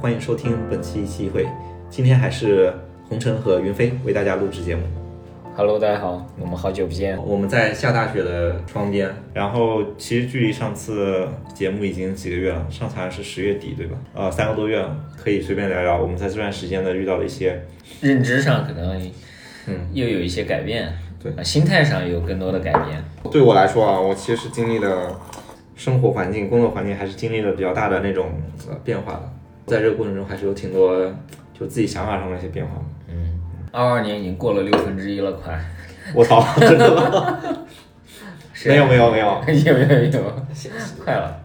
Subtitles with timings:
[0.00, 1.44] 欢迎收听本期一期一会。
[1.90, 2.72] 今天还是
[3.08, 4.82] 红尘和云飞为大家录制节目。
[5.56, 7.20] Hello，大家好，我们好久不见。
[7.20, 13.98] 我们在下大雪的窗边，然后其实距离上次节目已经几个月了，上次好像是十月底，对吧？
[14.14, 17.60] 呃，三个多月了，可以随便聊聊我们在这段时间呢遇到的一些，
[18.00, 19.02] 认知上可能，
[19.66, 23.02] 嗯，又有一些改变，对啊，心态上有更多的改变。
[23.32, 25.20] 对我来说啊，我其实经历了
[25.74, 28.28] 生活环境、工作环境，还是经历了比较大的那种
[28.70, 29.32] 呃变化的。
[29.68, 30.98] 在这个过程中，还是有挺多
[31.52, 32.72] 就自己想法上的一些变化。
[33.08, 33.38] 嗯
[33.70, 35.62] 二二年已经过了六分之一了，快。
[36.14, 37.38] 我操， 真的吗？
[38.54, 40.42] 是没有没有没有 有有有，
[41.04, 41.40] 快了。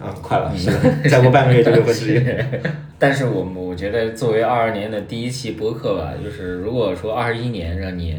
[0.00, 2.22] 啊，快了，是的，再过半个月就六分之一。
[2.98, 8.18] 但是我们我觉得作为二二年的第一期播客吧，就是如果说二一年让你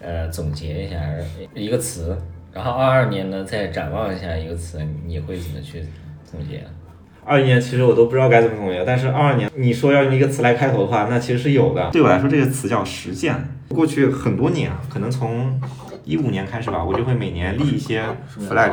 [0.00, 0.96] 呃总结一下
[1.54, 2.16] 一个词，
[2.52, 5.84] 然后二二年呢再展望一下一个词，你会怎么去
[6.24, 6.64] 总结？
[7.24, 11.88] 二一年其实我都不知道该怎么总结，但是二二年你说要用一个词来开头的话，那其实是有的。
[11.92, 13.34] 对我来说，这个词叫实践。
[13.68, 15.58] 过去很多年，可能从
[16.04, 18.02] 一五年开始吧，我就会每年立一些
[18.48, 18.72] flag，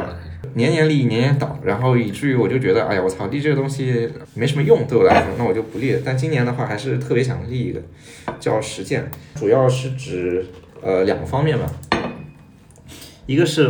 [0.55, 6.01] 年年立，年年倒，然后以至于我就觉得，哎呀，我操，立这个东西没什么用，对我来说，那我就不立了。
[6.03, 7.79] 但今年的话，还是特别想立一个，
[8.39, 10.45] 叫实践，主要是指
[10.81, 11.65] 呃两个方面吧，
[13.27, 13.69] 一个是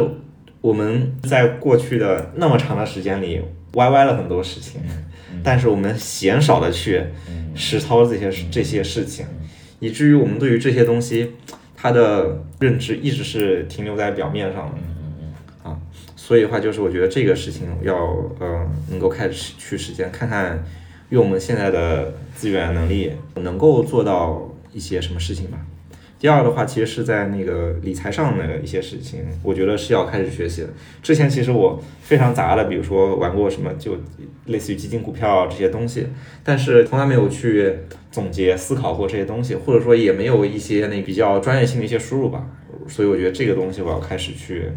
[0.62, 3.42] 我们在过去的那么长的时间里
[3.74, 4.82] 歪歪了很多事情，
[5.44, 7.04] 但是我们鲜少的去
[7.56, 9.26] 实操这些这些事情，
[9.80, 11.34] 以至于我们对于这些东西，
[11.76, 15.70] 它的认知一直是停留在表面上的。
[15.70, 15.78] 啊，
[16.16, 17.96] 所以的话，就是我觉得这个事情要
[18.40, 20.64] 呃能够开始去实践，看看
[21.10, 25.58] 用我们现在的资源能力能够做到一些什么事情吧。
[26.20, 30.68] 第二的话，其实是在那个理财上的一些事情，我觉得是要开始学习的。
[31.02, 33.98] 之前其实我非常杂的，比如说玩过什么，就
[34.48, 36.08] 类似于基金、股票这些东西，
[36.44, 37.74] 但是从来没有去
[38.12, 42.46] 总结、思考过这些东西，或者说也没有一些那比较专业性的一些输入吧。
[42.88, 44.70] 所以我觉得这个东西我要开始去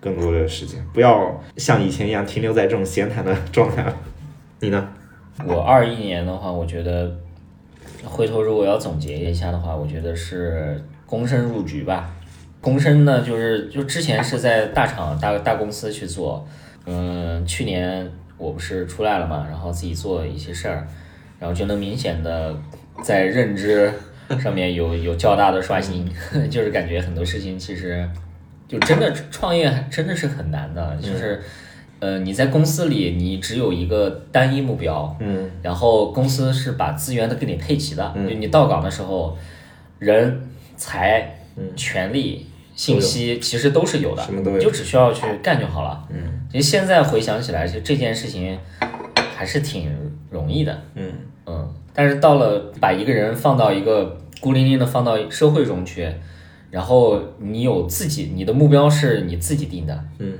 [0.00, 3.94] 更多的时间，不要像以前一样停留在这种闲谈的状态了。
[4.60, 4.88] 你呢？
[5.44, 7.14] 我二一年的话，我觉得
[8.06, 12.10] 回头如果要总结一下的话，我觉得是躬身入局吧。
[12.62, 16.46] 躬身呢，就是就之前是在大厂大大公司去做，
[16.86, 20.86] 嗯，去年我不是出来了嘛，然后自己做一些事儿，
[21.38, 22.56] 然后就能明显的
[23.02, 23.92] 在认知
[24.40, 26.08] 上面 有有较大的刷新，
[26.50, 28.08] 就是感觉很多事情其实
[28.66, 31.40] 就真的创业真的是很难的，就是。
[31.98, 39.36] 呃，你在公司里，你只有一个单一目标，嗯，然后公司是把资源都给你配齐的，就你到岗的时候，
[39.98, 40.42] 人、
[40.76, 41.38] 财、
[41.74, 46.06] 权力、信息其实都是有的，什么都有你就只需要去干就好了。
[46.10, 46.18] 嗯，
[46.52, 48.58] 其实现在回想起来，其实这件事情
[49.34, 49.90] 还是挺
[50.30, 50.82] 容易的。
[50.94, 51.12] 嗯
[51.46, 56.06] 嗯，但是到了把一个人放到一个孤零零的放到社会中去，
[56.70, 60.36] 然后你有自己，你的目标是你自己定的，嗯，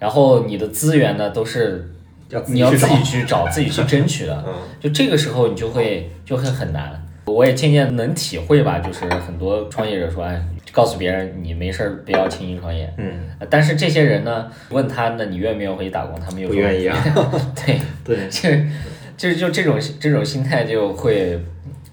[0.00, 1.88] 然后你的资源呢都是
[2.30, 4.44] 要你要自己去找、自己去争取的。
[4.48, 7.00] 嗯就这个时候你就会就会很难。
[7.26, 12.92] 我也渐渐能体会吧，就是很多创业者说，哎，告诉别人你没事儿不要轻易创业。
[12.96, 16.96] 嗯，呃但是这些人呢，问他那你愿不愿意回去打工，他们又说不愿意啊。
[17.54, 18.26] 对，对，
[19.16, 21.38] 就就就这种这种心态就会，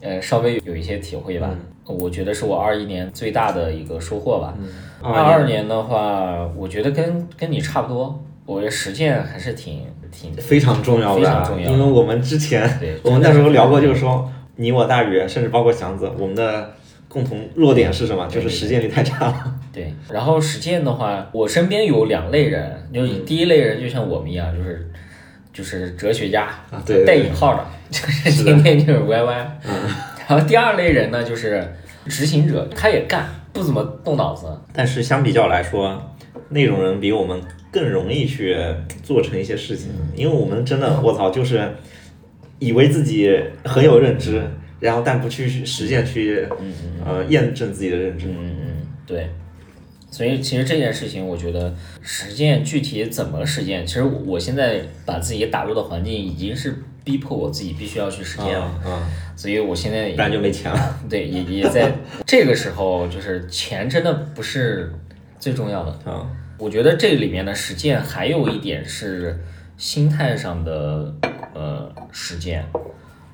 [0.01, 1.53] 呃，稍微有一些体会吧。
[1.87, 4.53] 我觉得是我二一年最大的一个收获吧。
[5.01, 16.73] 二二年的话，我觉得跟跟你差不多，我觉得实践还是挺挺非常重要的，非常重要因为我们之前对我们那时候聊过，就是说你我大宇，甚至包括祥子，我们的
[17.07, 18.27] 共同弱点是什么？
[18.27, 19.55] 就是实践力太差了。
[19.71, 24.91] 对，然后实践的话，我身边有两类人，就是第一类人就像我们一样，就是
[25.53, 27.99] 就是哲学家，啊对对带引号的，就
[28.31, 29.59] 是天天就是歪歪。
[30.27, 31.65] 然后第二类人呢，就是
[32.05, 34.45] 执行者，他也干，不怎么动脑子。
[34.73, 36.15] 但是相比较来说，
[36.49, 37.41] 那种人比我们
[37.71, 38.57] 更容易去
[39.01, 41.73] 做成一些事情，因为我们真的，我操，就是
[42.59, 43.33] 以为自己
[43.63, 44.43] 很有认知，
[44.79, 46.45] 然后但不去实践去
[47.05, 48.27] 呃验证自己的认知。
[48.27, 49.29] 嗯嗯，对。
[50.09, 56.73] 所以其实这件事情，我觉得实践具体怎么实践，其实我现在把自己打入的环境已经是
[57.07, 58.65] 逼迫我自己必须要去实践了。
[58.83, 60.95] 啊，所以我现在也不然就没钱了。
[61.09, 61.89] 对，也也在
[62.25, 64.93] 这个时候，就是钱真的不是
[65.39, 65.91] 最重要的。
[66.11, 66.27] 啊，
[66.57, 69.39] 我觉得这里面的实践还有一点是
[69.77, 71.13] 心态上的
[71.53, 72.65] 呃实践，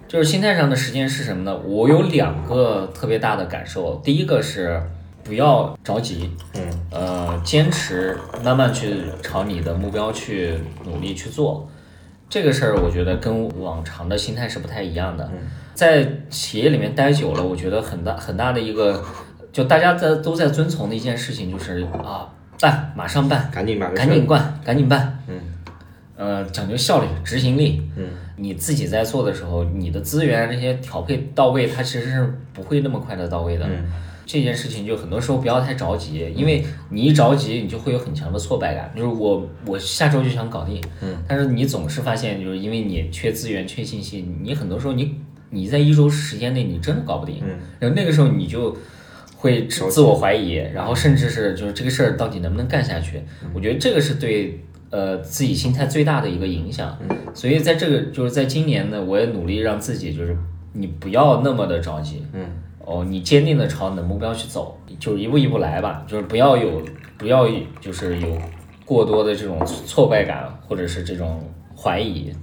[0.07, 1.57] 就是心态上的实践是什么呢？
[1.65, 4.79] 我有两个特别大的感受，第一个是
[5.23, 6.61] 不要着急，嗯，
[6.91, 10.53] 呃，坚持慢慢去朝你的目标去
[10.85, 11.67] 努力去做。
[12.33, 15.29] 这个事儿我觉得跟往常的心态是不太一样的。
[15.31, 15.37] 嗯
[15.75, 19.03] 在企业里面待久了，我觉得很大很大的一个，
[19.51, 22.27] 就大家在都在遵从的一件事情就是啊，
[22.59, 25.19] 办马上办，赶紧把这事儿赶紧办，赶紧办。
[25.27, 25.35] 嗯
[26.15, 27.87] 呃，讲究效率、执行力。
[27.95, 28.05] 嗯，
[28.37, 33.65] 你自己在做的时候，你的资源这些调配到位，它其实是不会那么快的到位的。
[33.67, 33.85] 嗯
[34.25, 38.91] 这件事情就很多时候不要太着急，因为你一着急，你就会有很强的挫败感。
[38.95, 45.15] 就是我我下周就想搞定，嗯，但是你总是发现，就是因为你缺资源、缺信息，你很多时候你
[45.49, 48.75] 你在一周时间内你真的搞不定，嗯，然后那个时候你就
[49.35, 53.21] 会自自我怀疑，然后甚至是就是这个事儿到底能不能干下去？
[53.53, 56.97] 我觉得这个是对呃自己心态最大的一个影响。
[57.33, 60.37] 所以在这个就是在今年呢，我也努力让自己就是
[60.71, 62.45] 你不要那么的着急，嗯
[62.85, 66.81] 哦，你坚定的朝你的目标去走，就一步一步来吧，就是不要有
[67.17, 67.47] 不要
[67.79, 68.37] 就是有
[68.85, 71.41] 过多的这种挫败感或者是这种
[71.75, 72.33] 怀疑，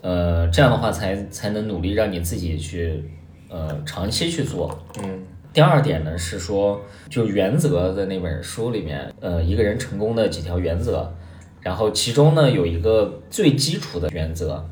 [0.00, 3.04] 呃，这样的话才才能努力让你自己去
[3.48, 4.78] 呃长期去做。
[5.02, 5.22] 嗯
[5.52, 11.12] 第二点呢是说，就原则的那本书里面，呃，一个人成功的几条原则，
[11.60, 14.66] 然后其中呢有一个最基础的原则，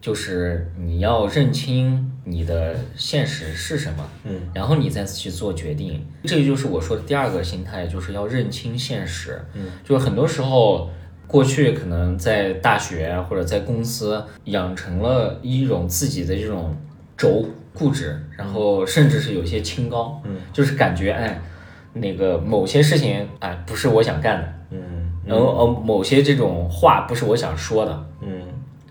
[0.00, 6.04] 就是你要认清你的现实是什么，嗯，然后你再去做决定。
[6.24, 9.40] 这个就是我说的第二个心态，就是要认清现实。
[9.54, 10.90] 嗯，就是很多时候。
[11.24, 16.76] 过去可能在大学或者在公司养成了一种自己的这种
[17.16, 17.42] 轴
[17.72, 21.40] 固执，然后甚至是有些清高，嗯，就是感觉哎，
[21.94, 25.10] 那个某些事情哎不是我想干的，嗯。
[25.24, 28.42] 然后呃某些这种话不是我想说的，嗯。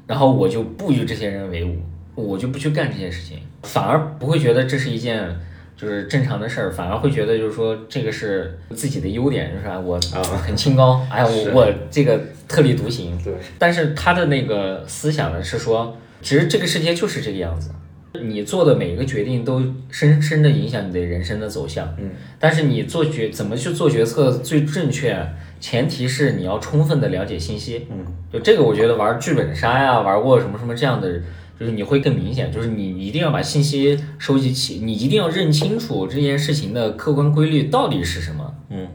[0.07, 1.77] 然后我就不与这些人为伍，
[2.21, 5.27] 我就不去干这些事情，反而不会觉得这是一件
[5.75, 9.79] 就是正常的事儿，反而会觉得就是说这个是自己的优点，就是吧？
[9.79, 13.17] 我啊很清高，哎呀，我我这个特立独行。
[13.23, 17.71] 对，但是他的那个思想呢是说，其实这个世界就是这个样子，
[18.21, 21.95] 你做的每一个决定都深深的影响你的人生的走向。
[21.97, 25.17] 嗯，但是你做决怎么去做决策最正确，
[25.59, 27.87] 前提是你要充分的了解信息。
[27.89, 31.21] 嗯，就这个，我觉得玩剧本杀呀，玩过什么什么这样的，
[31.61, 38.55] 就是你会更明显，就是你一定要把信息收集起，你一定要认清楚这件事情的客观规律到底是什么。
[38.71, 38.87] 嗯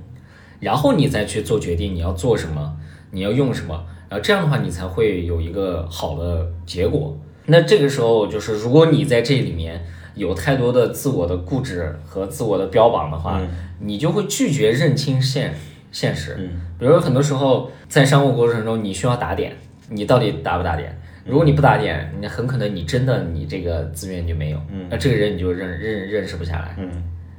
[0.58, 2.76] 然后你再去做决定，你要做什么，
[3.12, 7.16] 你要用什么，然后这样的话你才会有一个好的结果。
[7.44, 9.86] 那这个时候就是，如果你在这里面
[10.16, 13.40] 有太多的自我的固执和自我的标榜的话，
[13.78, 15.54] 你就会拒绝认清现
[15.92, 16.34] 现实。
[16.40, 19.56] 嗯比如说很多时候在商务过程中，你需要打点，
[19.88, 21.00] 你到底打不打点？
[21.26, 26.76] 如果你不打点，你很可能你真的你这个资源就没有，嗯那这个人你就认认认识不下来。
[26.78, 26.90] 嗯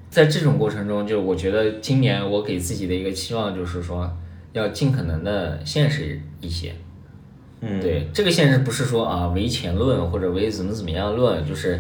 [0.09, 4.09] 在这种过程中，就我觉得今年我给自己的一个期望就是说，
[4.53, 6.71] 要尽可能的现实一些。
[7.59, 11.79] 嗯，对，这个现实不是说啊唯钱论或者唯怎么怎么样论，就是，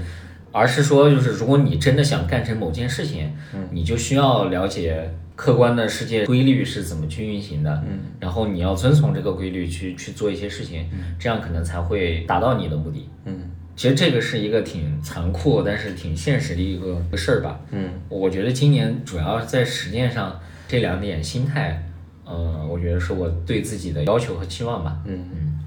[0.51, 3.31] 而是说就是如果你真的想干成某件事情，
[3.71, 10.89] 你就需要了解客观的世界规律是怎么去运行的，嗯，然后你要遵从这个规律去去做一些事情，
[11.19, 13.07] 这样可能才会达到你的目的。
[13.25, 13.51] 嗯。
[13.75, 17.59] 其实这个是一个挺残酷，但是挺现实的一个事儿吧。
[17.69, 17.87] 嗯。
[18.09, 21.87] 我觉得今年主要在实践上这两点心态，
[22.25, 24.97] 呃，我觉得是我对自己的要求和期望吧。
[25.05, 25.59] 嗯，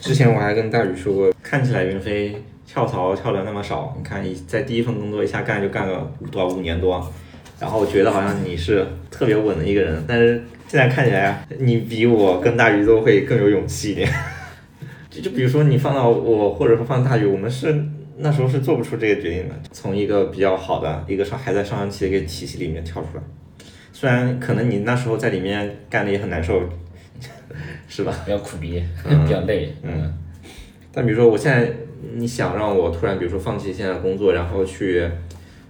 [0.00, 7.12] 之前我还跟大宇说过，看起来云飞跳槽跳的那么少，你看你在第一份工作一下干就干了多少五年多，
[7.62, 14.12] 然后觉得好像你是特别稳的一个人，但是现在看起来你比我跟大鱼都会更有勇气一点。
[15.08, 17.72] 就 就比如说你放到我，或者说放大鱼，我们是
[18.18, 23.22] 那时候是做不出这个决定的，从一个比较好的一个上还在上升期的一个体系里面跳出来。
[23.92, 26.60] 虽然可能你那时候在里面干的也很难受，
[27.86, 28.12] 是吧？
[28.24, 29.72] 比较苦逼，嗯 比较累。
[29.84, 30.12] 嗯，
[30.92, 31.70] 但比如说我现在，
[32.16, 35.08] 你想让我突然，比如说放弃现在的工作，然后去，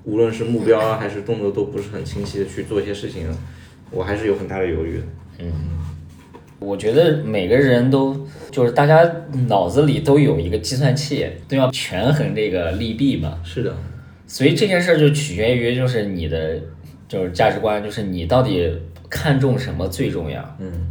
[0.04, 3.28] 无论是目标啊还是动作都不是很清晰的去做一些事情，
[3.90, 5.04] 我还是有很大的犹豫的。
[6.58, 9.02] 我觉得每个人都就是大家
[9.48, 13.40] 脑子里都有一个计算器，都要权衡这个利弊嘛。
[13.42, 13.74] 是的，
[14.26, 16.60] 所以这件事儿就取决于就是你的
[17.08, 18.72] 就是价值观，就是你到底
[19.10, 20.56] 看重什么最重要。
[20.60, 20.88] 嗯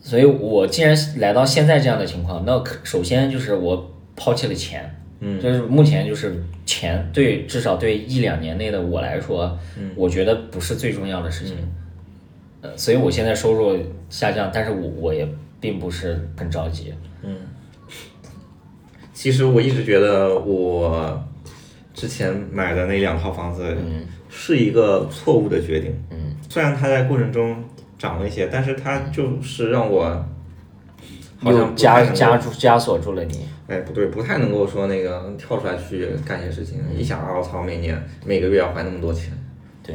[0.00, 11.56] 所以我既然来到现在这样的情况，那可首先就是我抛弃了钱，嗯就是目前就是钱对至少对一两年内的我来说，嗯我觉得不是最重要的事情。
[12.60, 13.78] 呃，所以我现在收入
[14.10, 15.26] 下降，但是我我也
[15.60, 16.92] 并不是很着急。
[17.22, 17.36] 嗯。
[19.12, 21.20] 其实我一直觉得我
[21.92, 25.92] 之前买的那两套房子嗯是一个错误的决定。
[26.10, 26.16] 嗯
[26.48, 27.62] 虽然它在过程中
[27.98, 30.24] 涨了一些，但是它就是让我
[31.42, 33.48] 又不太能够枷枷住枷锁住了你。
[33.68, 36.78] 哎，不对，不太能够说那个跳出来去干些事情。
[36.96, 39.30] 一想啊，我操，每年每个月要还那么多钱，
[39.82, 39.94] 对，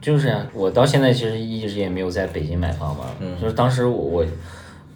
[0.00, 3.04] 就是啊，我到现在其实一直也没有在北京买房嘛，
[3.40, 4.26] 就是当时我我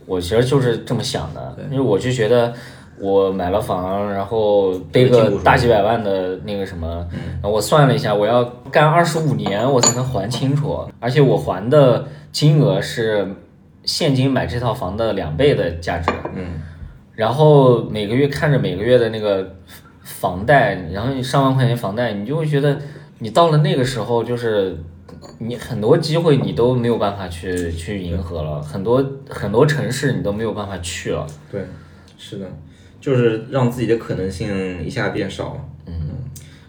[0.06, 2.50] 我其实就是这么想的，因为我就觉得
[2.98, 8.42] 我买了房，然后背个大几百万的那个什么，然后我算了一下，我要
[8.72, 13.28] 干二十五年我才能还清楚，而且我还的金额是
[13.88, 16.60] 现金买这套房的两倍的价值，嗯，
[17.16, 19.56] 然后每个月看着每个月的那个
[20.02, 22.78] 房贷，然后你上万块钱房贷，你就会觉得
[23.20, 24.76] 你到了那个时候，就是
[25.38, 31.26] 你很多机会你都没有办法去去迎合了，很多很多城市你都没有办法去了。
[31.50, 31.62] 对，
[32.18, 32.46] 是的，
[33.00, 35.60] 就是让自己的可能性一下变少了。
[35.86, 36.10] 嗯，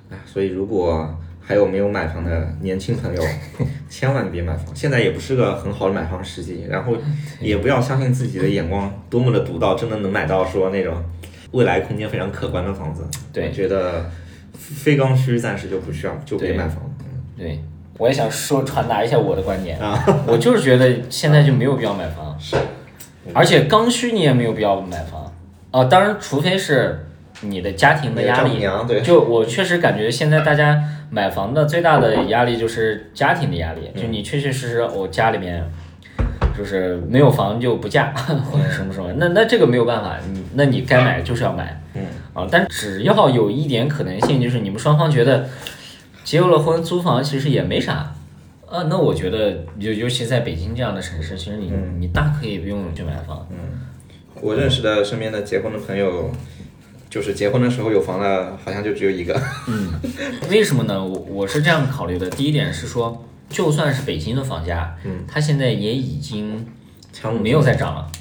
[0.10, 1.14] 哎，所以如果
[1.50, 3.24] 还有没有买房的年轻朋友，
[3.90, 6.96] 千万别买房，现在也不是个很好的买房时机，然后
[7.42, 11.04] 也不要相信自己的眼光多么的独到，真的能买到说那种
[11.54, 13.04] 未来空间非常可观的房子。
[13.34, 13.48] 对。
[13.48, 14.08] 我觉得
[14.54, 16.84] 非刚需暂时就不需要，就别买房。
[17.36, 17.60] 对，
[17.98, 19.80] 我也想说传达一下我的观点。
[19.80, 22.56] 啊， 我就是觉得现在就没有必要买房，是。
[23.34, 25.34] 而且刚需你也没有必要买房。
[25.72, 27.08] 啊、当然，除非是
[27.42, 28.60] 你的家庭的压力。
[28.88, 35.64] 对，就我确实感觉现在大家买房的最大的压力就是家庭的压力，就你确确实实我家里面
[36.58, 38.14] 就是没有房就不嫁
[38.52, 42.04] 或者什么什么，那那这个没有办法，你那你该买就是要买，嗯。
[42.34, 45.50] 啊，但只要有一点可能性，就是你们双方觉得
[46.24, 48.14] 结了婚租房其实也没啥。
[48.70, 53.48] 啊，那我觉得尤尤其在北京这样的城市，其实你、你大可以不用去买房。
[53.50, 53.58] 嗯。
[54.42, 56.30] 我认识的身边的结婚的朋友，
[57.10, 59.42] 就是结婚的时候有房的，好像就只有一个。
[59.68, 59.94] 嗯
[60.50, 61.04] 为什么呢？
[61.04, 62.30] 我我是这样考虑的。
[62.30, 66.66] 第一点是说，就算是北京的房价，嗯，它现在也已经
[67.42, 68.12] 没有再涨了。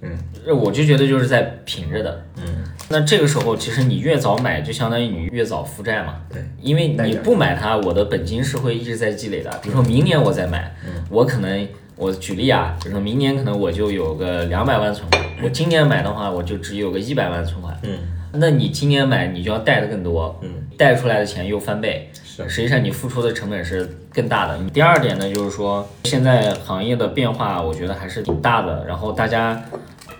[0.00, 0.18] 嗯，
[0.58, 2.26] 我就觉得就是在平着的。
[2.36, 6.16] 嗯，那这个时候，其实你越早买，就相当于你越早负债嘛。
[6.30, 9.50] 对，因为你不买它，我的本金是会一直在积累的。
[9.62, 10.74] 比如说明年我再买，
[11.08, 17.78] 我可能我举例啊，比如说明年可能我就有个两百万存款，我今年买的话，我就只有个一百万存款。
[17.82, 17.98] 嗯，
[18.32, 24.58] 那你今年买，你就要贷的更多，嗯，贷出来的钱又翻倍，是实际上你付出的成本是更大的。
[24.72, 28.84] 第二点呢，就是说现在行业的变化，我觉得还是挺大的。
[28.86, 29.62] 然后大家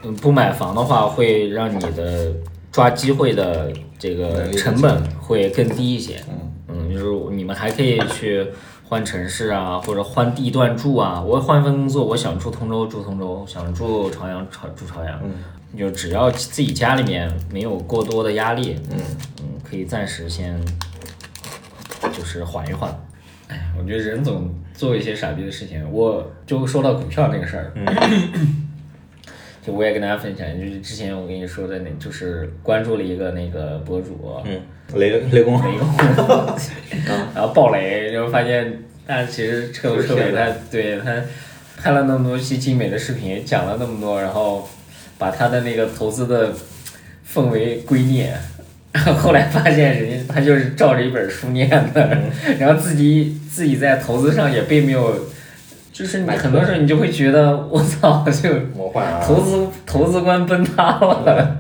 [0.05, 2.33] 嗯不买房的话，会让你的
[2.71, 6.21] 抓机会的这个成本会更低一些。
[6.29, 8.47] 嗯嗯，就是你们还可以去
[8.89, 11.21] 换城市啊，或者换地段住啊。
[11.21, 15.21] 我换一份工作，我想住通州住通州，想住朝阳朝住朝阳。
[15.25, 15.33] 嗯
[15.77, 18.97] 就只要自己家里面没有过多的压力，嗯
[19.43, 20.57] 嗯，可以暂时先
[22.13, 22.97] 就是缓一缓。
[23.49, 25.85] 哎，我觉得人总做一些傻逼的事情。
[25.91, 27.73] 我就说到股票那个事儿，
[29.67, 34.61] 就我也跟大家分享，就是之前我跟你说的那，就是关注了一个那个博主，嗯，
[34.95, 35.89] 雷雷公，雷公，
[37.35, 41.17] 然后爆雷，然后发现但其实彻头彻尾他对他
[41.77, 44.69] 拍了那么多期精美的视频，讲了那么多，然后
[45.17, 46.53] 把他的那个投资的
[47.23, 48.29] 奉为圭臬。
[49.19, 52.17] 后来发现人家他就是照着一本书念的，
[52.61, 55.13] 然后自己自己在投资上也并没有，
[55.95, 59.23] 就是你很多时候你就会觉得我操，就魔幻啊！
[59.25, 61.57] 投资投资观崩塌了。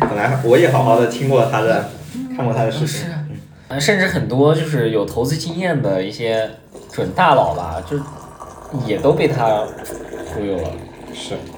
[0.00, 1.88] 本来我也好好的听过他的，
[2.36, 3.08] 看过他的视频。
[3.68, 6.50] 啊甚至很多就是有投资经验的一些
[6.90, 7.96] 准大佬吧，就
[8.84, 9.64] 也都被他
[10.34, 10.70] 忽悠了。
[11.14, 11.36] 是，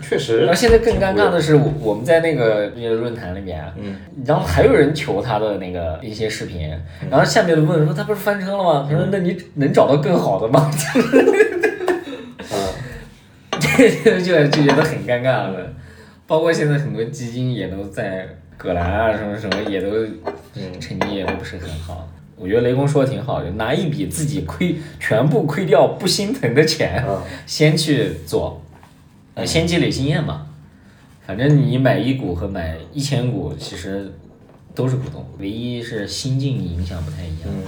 [0.00, 0.54] 确实然后。
[0.54, 6.70] 现在更尴尬的是，我我们在那个那个论坛里面，嗯，然后还有人求他的那个一些视频，
[7.10, 8.88] 然后下面的问说他不是翻车了吗？
[8.90, 10.70] 他说那你能找到更好的吗？
[12.52, 12.68] 嗯，
[13.60, 15.72] 这就就觉得很尴尬了。
[16.26, 19.88] 包括现在很多基金也都在葛兰啊什么什么也都
[20.54, 22.08] 嗯成绩也都不是很好。
[22.36, 28.61] 我觉得雷公说的挺好的，拿一笔自己亏全部亏掉不心疼的钱，嗯先去做，
[29.34, 30.46] 呃，先积累经验嘛。
[31.26, 34.12] 反正你买一股和买一千股其实
[34.74, 37.46] 都是股东，唯一是心境影响不太一样。
[37.46, 37.62] 嗯，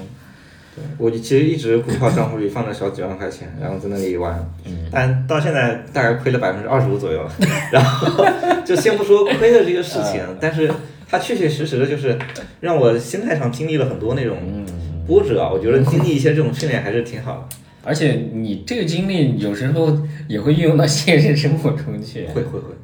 [0.74, 7.24] 对，我其实一直股票账户里放了小几万块钱，然后在那里玩，嗯但到现在大概亏了百分之二十五左右，
[7.70, 8.26] 然后
[8.64, 10.68] 就先不说亏的这个事情，但是
[11.08, 12.18] 它确确实实的就是
[12.60, 14.66] 让我心态上经历了很多那种嗯，
[15.06, 17.56] 波折啊，我觉得经历一些这种训练还是挺好的。
[17.84, 22.74] 而且你这个经历有时候也会运用到现实生活中去会会会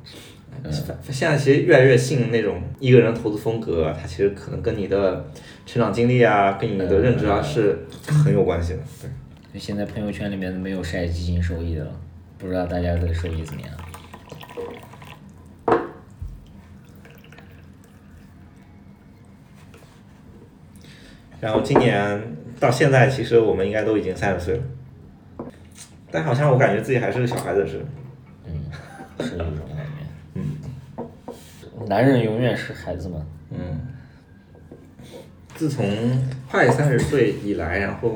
[1.11, 5.27] 现在其实越来越信那种一个人投资风格他其实可能跟你的
[5.65, 8.79] 成长经历啊跟你的认知啊是很有关系的
[9.53, 9.59] 对。
[9.59, 11.93] 现在朋友圈里面没有晒基金收益的了
[12.39, 13.71] 不知道大家的收益怎么样？
[21.41, 22.23] 然后今年
[22.61, 24.63] 到现在其实我们应该都已经三十岁了。
[26.11, 27.85] 但好像我感觉自己还是个小孩子似的。
[28.47, 29.93] 嗯，是有这种感觉。
[30.35, 30.57] 嗯，
[31.89, 33.25] 男人永远是孩子嘛。
[33.51, 33.81] 嗯，
[35.55, 35.87] 自从
[36.51, 38.15] 快三十岁以来，然后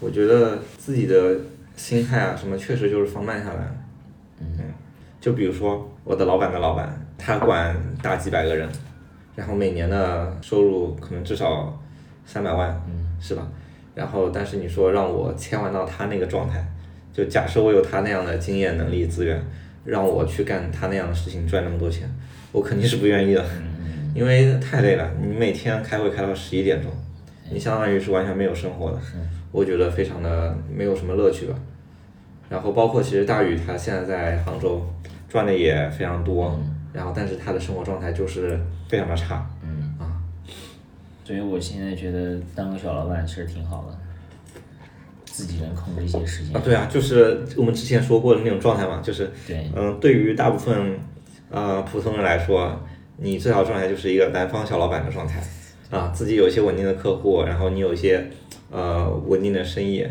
[0.00, 1.36] 我觉得自己的
[1.76, 3.74] 心态啊什么，确实就是放慢下来了。
[4.40, 4.58] 嗯，
[5.20, 8.68] 就比如说我的老板的老板，他管大几百个人，
[9.34, 11.78] 然后每年的收入可能至少
[12.24, 13.46] 三百万，嗯，是吧？
[13.94, 16.62] 然后但是你说让我切换到他那个状态，
[17.16, 19.42] 就假设我有他那样的经验、能力、资源，
[19.86, 22.06] 让我去干他那样的事情赚那么多钱，
[22.52, 23.42] 我肯定是不愿意的。
[24.14, 26.90] 因为太累了，你每天开会开到十一点钟，
[27.50, 29.00] 你相当于是完全没有生活的，
[29.50, 31.54] 我觉得非常的没有什么乐趣吧。
[32.50, 34.86] 然后包括其实大宇他现在在杭州
[35.26, 36.60] 赚的也非常多，
[36.92, 39.48] 然后但是他的生活状态就是非常的差。
[39.62, 40.20] 嗯啊，
[41.24, 43.98] 所以我现在觉得当个小老板其实挺好的，
[45.36, 46.62] 自己能控制一些时间啊，。
[46.64, 50.98] 对啊，就是我们之前说过的那种状态嘛，就是对，嗯，对于大部分
[51.50, 52.80] 呃普通人来说，
[53.18, 55.42] 你最好状态就是一个南方小老板的状态
[55.90, 58.26] 啊，自己有一些稳定的客户，然后你有一些
[58.70, 60.02] 呃稳定的生意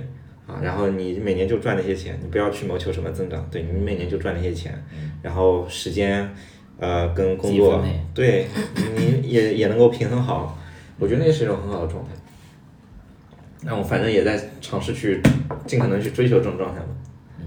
[0.46, 4.80] 啊，然后你每年就赚那些钱，你不要去谋求什么增长，对你每年就赚那些钱，
[5.24, 6.30] 然后时间
[6.80, 7.84] 呃跟工作
[8.14, 8.46] 对
[8.96, 10.56] 你也也能够平衡好，
[11.00, 12.12] 我觉得那是一种很好的状态。
[13.66, 15.20] 那我反正也在尝试去
[15.66, 16.88] 尽可能去追求这种状态嘛。
[17.40, 17.46] 嗯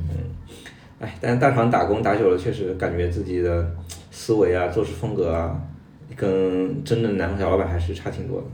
[1.01, 3.65] 哎，但是大厂打工打久了，确实感觉自己的
[4.11, 5.57] 思维啊、做事风格啊，
[6.17, 8.47] 跟真正南方小老板还是差挺多的。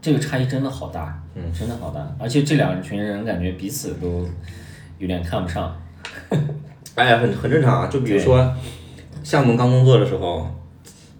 [0.00, 4.26] 这个差异真的好大，嗯，真的好大，而且这两群人感觉彼此都
[4.98, 5.76] 有点看不上。
[6.96, 7.86] 哎呀，很很正常啊。
[7.86, 8.50] 就比如说，
[9.22, 10.48] 像我们刚工作的时候，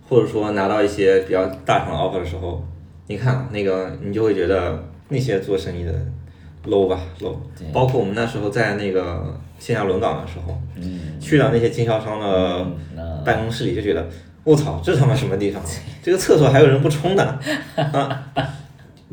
[0.09, 2.67] 或者说拿到一些比较大厂 offer 的时候，
[3.07, 5.92] 你看啊那个，你就会觉得那些做生意的
[6.66, 7.37] low 吧 low。
[7.72, 12.66] 包括我们那时候在那个线下轮岗的时候，嗯，去到那些经销商的
[13.25, 14.09] 办公室里，就觉得
[14.44, 15.62] 我操，这他妈什么地方？
[16.03, 17.38] 这个厕所还有人不冲的
[17.77, 18.33] 啊！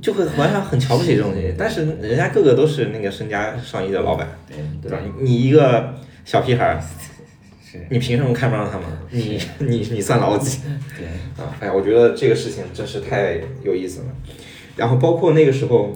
[0.02, 1.54] 就会完全很瞧不起这种东西。
[1.58, 4.98] 但是人家个个都是那个身家上亿的老板，对对吧？
[5.20, 6.82] 你一个小屁孩儿，
[7.92, 8.88] 你凭什么看不上他们？
[9.12, 10.62] 你你你算老几
[10.98, 11.06] 对，
[11.44, 11.54] 啊？
[11.60, 14.06] 哎呀，我觉得这个事情真是太有意思了。
[14.80, 15.94] 然后包括那个时候，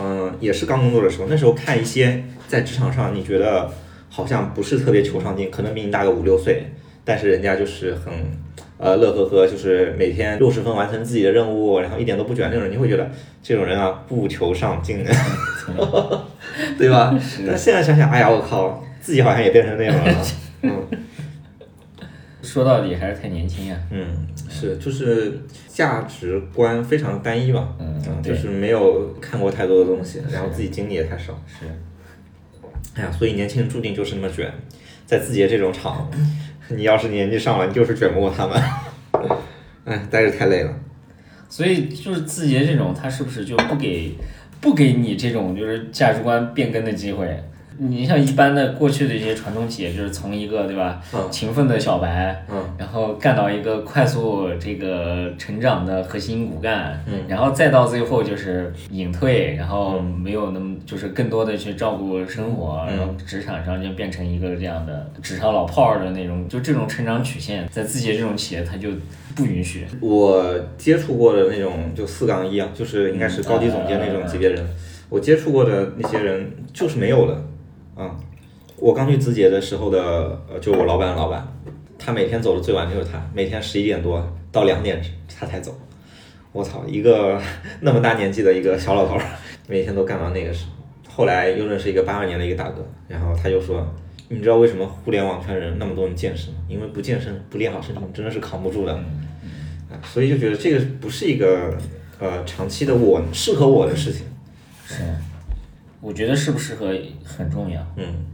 [0.00, 3.70] 嗯、也是刚工作的时候，那时候看一些在职场上你觉得
[4.08, 6.64] 好像不是特别求上进，可能比你大个五六岁，
[7.04, 8.12] 但是人家就是很
[8.78, 13.10] 呃乐呵呵，就是每天六十分完成自己的任务，然后一点都不卷那种人，你会觉得
[13.42, 15.04] 这种人啊不求上进，
[16.78, 17.14] 对吧？
[17.46, 20.26] 但现在想想，哎呀，我靠，自己好像也变成那样了。
[20.62, 20.86] 嗯
[22.48, 23.78] 说到底还是太年轻呀。
[23.90, 27.74] 嗯，是，就是价值观非常单一吧。
[27.78, 31.40] 嗯就是没有看过太多的东西，然后自己经历也太少。
[31.46, 31.66] 是，
[32.94, 34.52] 哎呀，所以年轻人注定就是那么卷，
[35.06, 36.10] 在字节这种厂，
[36.68, 38.60] 你要是年纪上了，你就是卷不过他们。
[39.84, 40.74] 哎，待着太累了。
[41.48, 44.12] 所以就是字节这种，他是不是就不给
[44.60, 47.26] 不给你这种就是价值观变更的机会？
[47.80, 68.88] 你像一般的过去的一些传统企业，就是从一个对吧，嗯勤奋的小白，嗯然后干到一个快速这个成长的核心骨干，嗯然后再到最后就是隐退，然后没有那么就是更多的去照顾生活，嗯然后职场上就变成一个这样的职场老炮儿的那种，就这种成长曲线，在字节这种企业它就
[69.36, 69.86] 不允许。
[70.00, 74.66] 我接触过的那种就四杠一啊，就是应该是高级总监那种级别人，
[75.08, 77.40] 我接触过的那些人就是没有的。
[77.98, 78.16] 啊、
[78.76, 81.44] 我刚去字节的时候的，呃，就我老板的老板，
[81.98, 85.02] 他每天走的最晚就是他，每天十一点多到两点
[85.36, 85.76] 他才走。
[86.52, 87.40] 我操，一个
[87.82, 89.22] 那么大年纪的一个小老头儿，
[89.66, 90.72] 每天都干到那个时候。
[91.12, 93.84] 后来又认识一个八二年的一个大哥，然后他就说，
[94.28, 96.60] 你知道为什么互联网圈人那么多人健身吗？
[96.68, 98.94] 因为不健身，不练好身体，真的是扛不住的。
[98.94, 101.76] 啊，所以就觉得这个不是一个
[102.20, 104.26] 呃长期的我适合我的事情。
[104.86, 105.02] 是，
[106.00, 107.84] 我觉得适不适合很重要。
[107.96, 108.26] 嗯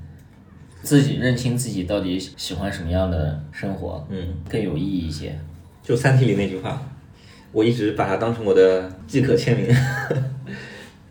[0.83, 5.35] 自己认清自己到底喜欢什么样的生活，嗯，更有意义一些。
[5.83, 6.79] 就《三体》里那句话，
[7.53, 9.75] 我一直把它当成我的即可签名。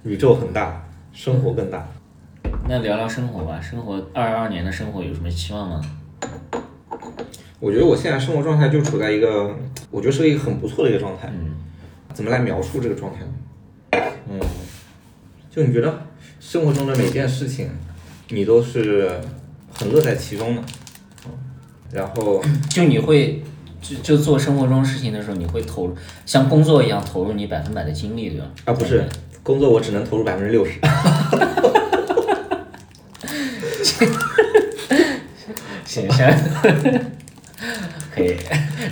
[0.04, 1.88] 宇宙很大，生活更大。
[2.70, 5.82] 那聊聊生活吧，生活二二年的生活有什么期望吗？
[7.60, 9.58] 我觉得我现在生活状态就处在一个，
[9.90, 11.32] 我觉得是一个很不错的一个状态。
[11.34, 11.56] 嗯，
[12.14, 14.04] 怎么来描述这个状态呢？
[14.30, 14.40] 嗯，
[15.50, 16.00] 就你觉得
[16.54, 17.68] 生活中的每件事情，
[18.30, 19.10] 你都是
[19.74, 20.62] 很乐在其中的，
[21.26, 21.32] 嗯
[21.92, 23.42] 然后就你会
[23.82, 28.46] 就就做生活中事情的时候，你会投入像工作一样投入你百分百的精力，对吧？
[28.66, 29.04] 啊，不是，
[29.42, 30.74] 工作我只能投入百分之六十。
[35.86, 36.28] 行 行，
[38.14, 38.38] 可以。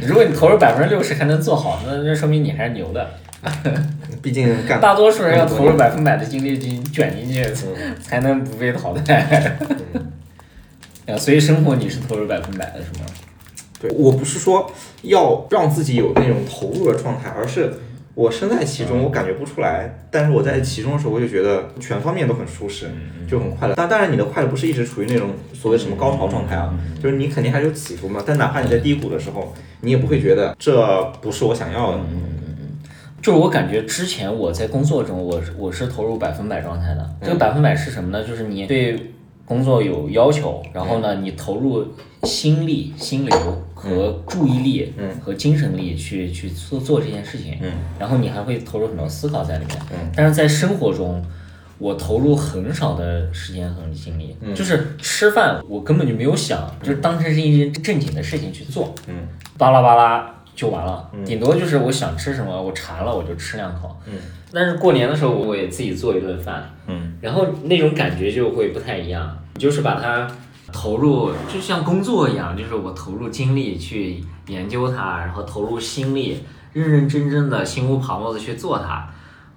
[0.08, 3.08] 如果你投入百分之六十还能做好，那那说明你还是牛的。
[4.22, 7.44] 毕竟干大多数人要投入百分百的精力去卷进去，
[8.02, 9.58] 才能不被淘汰。
[11.08, 13.06] 啊，所以生活你是投入百分百的，是吗？
[13.80, 17.74] 对，我不是说要让自己有那种投入的状态，而是
[18.14, 20.06] 我身在其中，我感觉不出来。
[20.12, 22.92] 但是我在其中的时候，我就觉得全方面都很舒适，
[23.28, 23.74] 就很快乐。
[23.76, 28.22] 但当然，你的快乐不是一直处于那种所谓什么高潮状态啊，就是你肯定还是有起伏嘛。
[28.24, 32.00] 但哪怕你在低谷的时候，你也不会觉得这不是我想要的。
[33.22, 37.10] 就是我感觉之前我在工作中，我我是投入百分百状态的。
[37.22, 38.28] 这个百分百是什么呢？
[38.28, 39.14] 就是你对
[39.46, 41.86] 工作有要求，然后呢，你投入
[42.24, 47.58] 心力、心流和注意力嗯和精神力去去做做这件事情。
[47.62, 49.78] 嗯然后你还会投入很多思考在里面。
[49.92, 51.24] 嗯但是在生活中，
[51.78, 54.36] 我投入很少的时间和精力。
[54.42, 58.96] 嗯就是吃饭，我根本就没有想，就是当成是一件正经的事情去做。
[59.08, 59.28] 嗯，
[59.60, 60.38] 巴拉巴拉。
[60.56, 63.98] 就完了，顶多就是我想吃什么，我馋了我就吃两口。
[64.06, 64.14] 嗯，
[64.52, 66.70] 但是过年的时候我也自己做一顿饭。
[66.88, 70.30] 嗯，然后那种感觉就会不太一样，就是把它
[70.72, 79.10] 投入，就像工作一样，就是我投入精力去研究它，然后投入心力，认认真真的心无旁骛的去做它，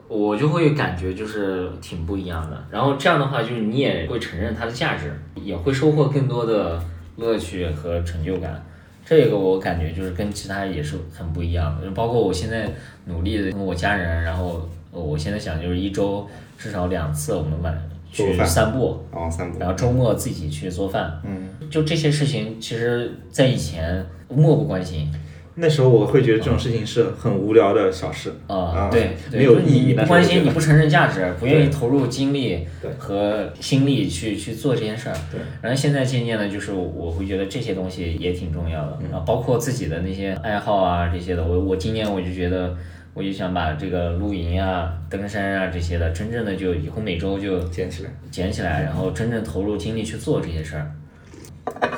[0.09, 2.64] 我就会感觉就是挺不一样的。
[2.70, 6.80] 然后这样的话，就是你也会承认它的价值，也会收获更多的
[7.16, 8.64] 乐趣和成就感。
[9.07, 12.71] 这个我感觉就是跟其他也是很不一样的，包括我现在
[13.05, 16.27] 努力的跟我家人，然后我现在想就是一周
[16.59, 17.77] 至少两次我们晚
[18.11, 25.12] 去散步，哦散步，然后周末自己去做饭，嗯，就这些事情，其实在以前漠不关心。
[25.57, 29.87] 那时候我会觉得这种事情是很无聊的小事啊，对，没有意义。
[29.87, 32.67] 你不关心，你不承认价值，不愿意投入精力
[32.99, 35.17] 和心力去去做这件事儿。
[35.31, 35.40] 对。
[35.62, 41.47] 然后现在渐渐的，就是我会觉得这些东西也挺重要的，啊包括自己的那些爱好啊这些的。
[41.47, 42.77] 我我今年我就觉得，
[43.14, 50.90] 我就想把这个露营啊、登山啊这些的，真正的就以后每周就捡起来，捡起来，然后真正投入精力去做这些事儿。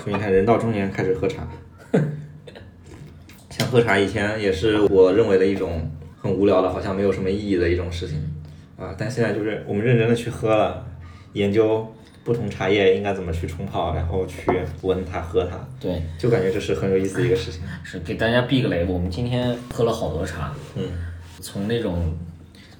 [0.04, 1.48] 所以你看，人到中年开始喝茶。
[3.76, 8.18] 像喝茶以前也是我认为的一种很无聊的，好像没有什么意义的一种事情
[8.78, 8.94] 啊。
[8.96, 10.86] 但现在就是我们认真的去喝了，
[11.34, 11.86] 研究
[12.24, 15.58] 不同茶叶应该怎么去冲泡，然后去闻它、喝它。
[15.78, 17.60] 对，就感觉这是很有意思的一个事情。
[17.84, 20.84] 是给大家避个雷，我们今天喝了好多茶，嗯，
[21.40, 22.16] 从那种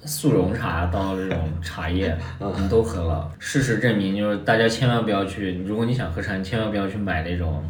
[0.03, 3.31] 速溶茶到这种茶叶， 我们都喝了。
[3.37, 7.63] 事实证明，就是大家千万不要去，如果你想喝茶，你千万不要去买那种。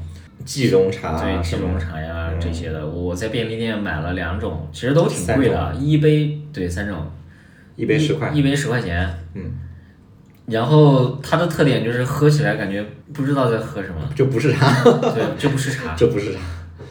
[0.48, 7.06] 即溶茶，对即溶茶呀这些的，我在便利店买了两种，其实都挺贵的，一杯对三种，
[7.76, 9.52] 一杯十块，一杯十块钱，嗯，
[10.46, 12.82] 然后它的特点就是喝起来感觉
[13.14, 14.82] 不知道在喝什么，就不是茶，
[15.14, 16.40] 对，就不是茶， 就不是茶，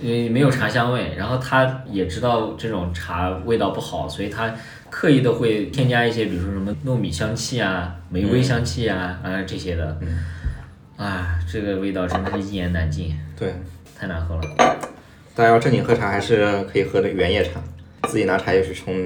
[0.03, 4.55] 因为没有茶香味，然后他也知道这种茶味道不好，所以他
[4.91, 9.97] 刻意的会添加一些，比如说什么糯米香气啊、玫瑰香气啊啊这些的。
[10.97, 13.15] 啊，这个味道真的是一言难尽。
[13.39, 13.55] 对，
[13.95, 14.43] 太难喝了。
[15.35, 17.61] 大家要正经喝茶，还是可以喝的原叶茶，
[18.09, 19.05] 自己拿茶叶去冲。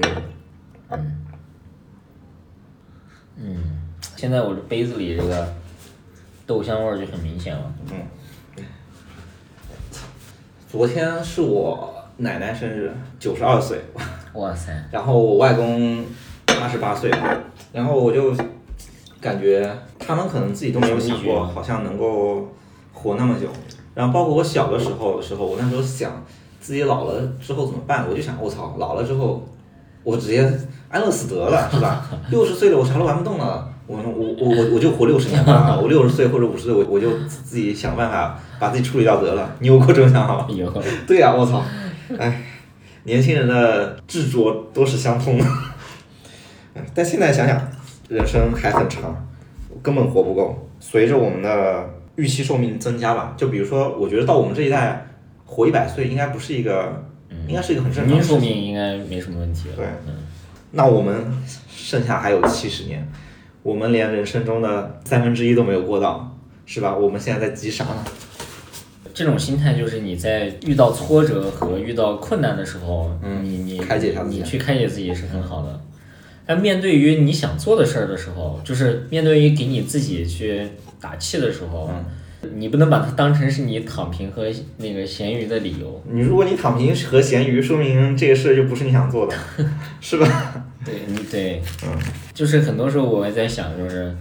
[0.89, 1.25] 嗯。
[3.35, 3.57] 嗯，
[4.15, 5.53] 现在我这杯子里这个
[6.47, 7.73] 豆香味儿就很明显了。
[7.91, 8.63] 嗯。
[10.69, 13.81] 昨天是我奶奶生日，九十二岁。
[14.35, 14.71] 哇塞。
[14.89, 16.05] 然后我外公
[16.45, 17.11] 八十八岁，
[17.73, 18.33] 然后我就。
[19.21, 22.51] 感觉他们可能自己都没有想过，好像能够
[22.91, 23.47] 活那么久。
[23.93, 26.11] 然后包括我小的时候的时候，我那时候想
[26.59, 29.47] 自己老了之后怎么办，我就想，我操，老了之后
[30.03, 30.51] 我直接
[30.89, 32.09] 安乐死得了，是吧？
[32.31, 39.53] 六十岁了，我啥都玩不动了，我我我我我就活六十年吧，我六十岁或者五十岁，我我就自己想办法把自己处理掉得了。
[39.59, 40.47] 你有过这种想法吗？
[40.55, 40.71] 有。
[41.05, 41.61] 对呀，我操，
[42.17, 42.41] 哎，
[43.03, 45.45] 年轻人的执着都是相通的。
[46.95, 47.61] 但现在想想。
[48.11, 49.25] 人生还很长，
[49.81, 50.67] 根本活不够。
[50.81, 55.07] 随着我们的预期寿命增加吧，就比如说，我觉得到我们这一代
[55.45, 57.05] 活一百岁，应该不是一个，
[57.47, 59.69] 应该是一个很正常的寿命，应该没什么问题。
[59.77, 59.85] 对，
[60.71, 61.25] 那我们
[61.69, 63.07] 剩下还有七十年，
[63.63, 66.93] 我们连人生中的三分之一都没有过到，是吧？
[66.93, 68.03] 我们现在在急啥呢？
[69.13, 75.79] 这种心态就是你在遇到挫折和遇到困难的时候，嗯，你你开解他你去开解自己是很好的。
[76.51, 80.67] 但面对于你想做的事儿的时候，就是面对于给你自己去
[80.99, 81.89] 打气的时候，
[82.55, 86.03] 你不能把它当成是你躺平和那个咸鱼的理由。
[86.11, 89.33] 你如果你躺平和咸鱼，说明这个事儿就不是你想做的，
[90.01, 90.65] 是吧？
[90.83, 91.97] 对，你对，嗯，
[92.33, 94.13] 就是很多时候我也在想，就是，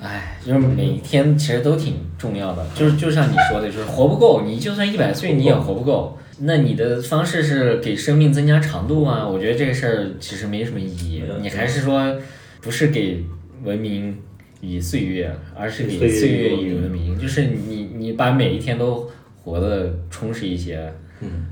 [0.00, 6.16] 哎，就是每一天其实都挺重要的，就是就像你说的，就是活不够，你就算一百岁你也活不够。
[6.40, 9.26] 那你的方式是给生命增加长度吗？
[9.26, 12.16] 我觉得这个事儿其实没什么意义，你还是说
[12.60, 13.24] 不是给
[13.64, 14.16] 文明
[14.60, 19.10] 以岁月，而是给岁月以以文明，就是你你把每一天都
[19.42, 20.92] 活得充实一些。
[21.20, 21.46] 嗯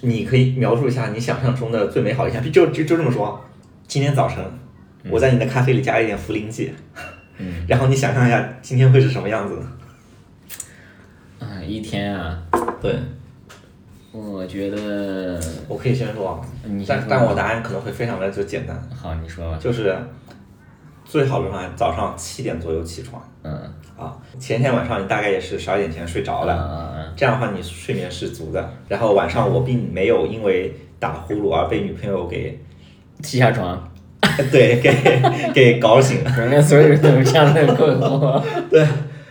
[0.00, 3.38] 你可以描述一下你想象中的最美好的一天，就就就这么说。
[3.86, 4.42] 今天早晨，
[5.10, 6.72] 我在你的咖啡里加了一点茯苓剂，
[7.36, 9.58] 嗯，然后你想象一下今天会是什么样子？
[11.38, 12.42] 啊，一天啊，
[12.80, 12.96] 对，
[14.10, 19.58] 我觉得我可以先说啊，你先说但但我答案可能会非常的就简单，好，你说吧。
[19.60, 19.94] 就是
[21.04, 23.52] 最好的话，早上七点左右起床嗯，
[23.98, 27.12] 啊，前天晚上你大概也是十二点前睡着了，嗯。
[27.16, 28.72] 这样的话你睡眠是足的。
[28.88, 32.58] 然后晚上我并没有因为打呼噜而被女朋友给
[33.22, 33.90] 踢下床，
[34.50, 38.42] 对给给搞醒了，人家所有人都有这样的困惑。
[38.70, 38.86] 对。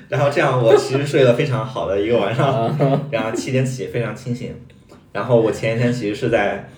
[0.09, 2.75] 然后这样我其实睡了非常好的一个晚上，
[3.11, 4.53] 然后七点起非常清醒。
[5.11, 6.69] 然后我前一天其实是在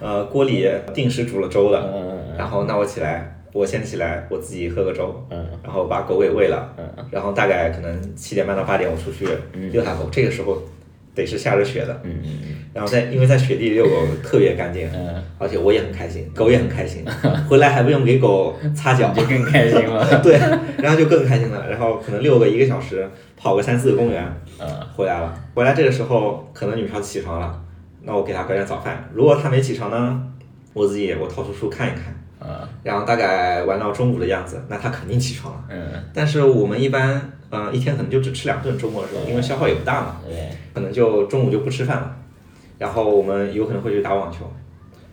[0.00, 5.46] 呃锅里定时煮了粥的，嗯然后那我起来，我先起来我自己喝个粥，嗯。
[5.62, 6.88] 然后把狗给喂了，嗯。
[7.10, 9.26] 然后大概可能七点半到八点我出去
[9.70, 10.62] 遛它狗，这个时候
[11.18, 12.30] 得是下着雪的，嗯嗯
[12.72, 17.04] 然后在因为在雪地里遛狗特别干净，嗯，而且我也很开心，狗也很开心，
[17.48, 20.06] 回来还不用给狗 擦脚，就更开心了。
[20.22, 20.38] 对，
[20.78, 24.24] 然后就更开心了，然后可能遛个一个小时，跑个三四个公园，
[24.60, 24.68] 嗯。
[24.94, 27.62] 回来了，回来这个时候可能女票起床了，
[28.02, 30.22] 那我给她搞点早饭，如果她没起床呢，
[30.72, 32.14] 我自己我掏出书看一看。
[32.78, 35.64] 嗯然后大概玩到中午的样子，那他肯定起床了。
[35.68, 42.16] 嗯，但是我们一般，呃，一天可能就只吃两顿，周末的时候，因为消耗也不大嘛，对，可能就中午就不吃饭了。
[42.78, 44.50] 然后我们有可能会去打网球，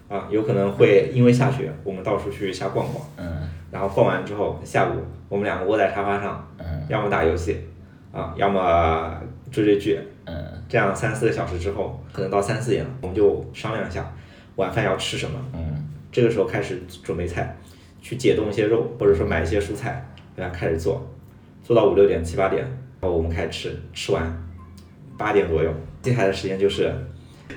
[0.08, 3.04] 啊，有可能会因为下雪，我们到处去瞎逛逛。
[3.17, 4.91] 嗯然后逛完之后，下午
[5.28, 7.60] 我们两个窝在沙发上，嗯要么打游戏，
[8.13, 9.12] 啊，要么
[9.51, 9.99] 追追剧。
[10.25, 10.36] 嗯
[10.69, 14.10] 这样三四个小时之后，可能到三四点了，我们就商量一下
[14.56, 15.39] 晚饭要吃什么。
[15.54, 15.85] 嗯
[16.15, 17.58] 这个时候开始准备菜，
[18.01, 21.06] 去解冻一些肉，或者说买一些蔬菜，然后开始做，
[21.62, 22.63] 做到五六点、七八点，
[23.01, 24.34] 然后我们开始吃，吃完
[25.17, 25.69] 八点左右，
[26.01, 26.89] 接下来的时间就是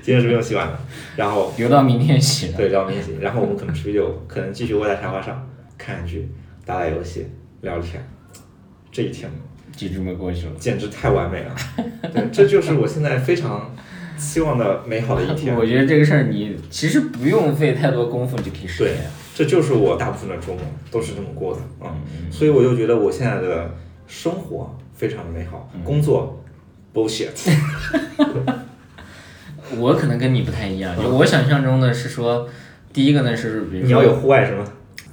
[0.01, 0.77] 今天是不用洗碗的，
[1.15, 6.29] 然后留到明天洗对，留到明天洗，然后我们可能出去就可能继续窝在沙发上看看剧、
[6.65, 7.27] 打打游戏、
[7.61, 8.05] 聊聊天，
[8.91, 9.31] 这一天
[9.71, 10.51] 就这么过去了。
[10.59, 11.55] 简直太完美了，
[12.13, 13.73] 对，这就是我现在非常
[14.19, 15.55] 期望的美好的一天。
[15.57, 23.71] 我觉得这个事儿你其实不用费太多功夫就可以实现对现。，这就是我大部分的周末都是这么过的啊、嗯，所以我就觉得我现在的
[24.05, 26.43] 生活非常的美好，工作
[26.93, 27.29] bullshit。
[29.77, 32.47] 我可能跟你不太一样，就我想象中的是说，
[32.91, 34.65] 第一个呢是比如说你要有户外是吗？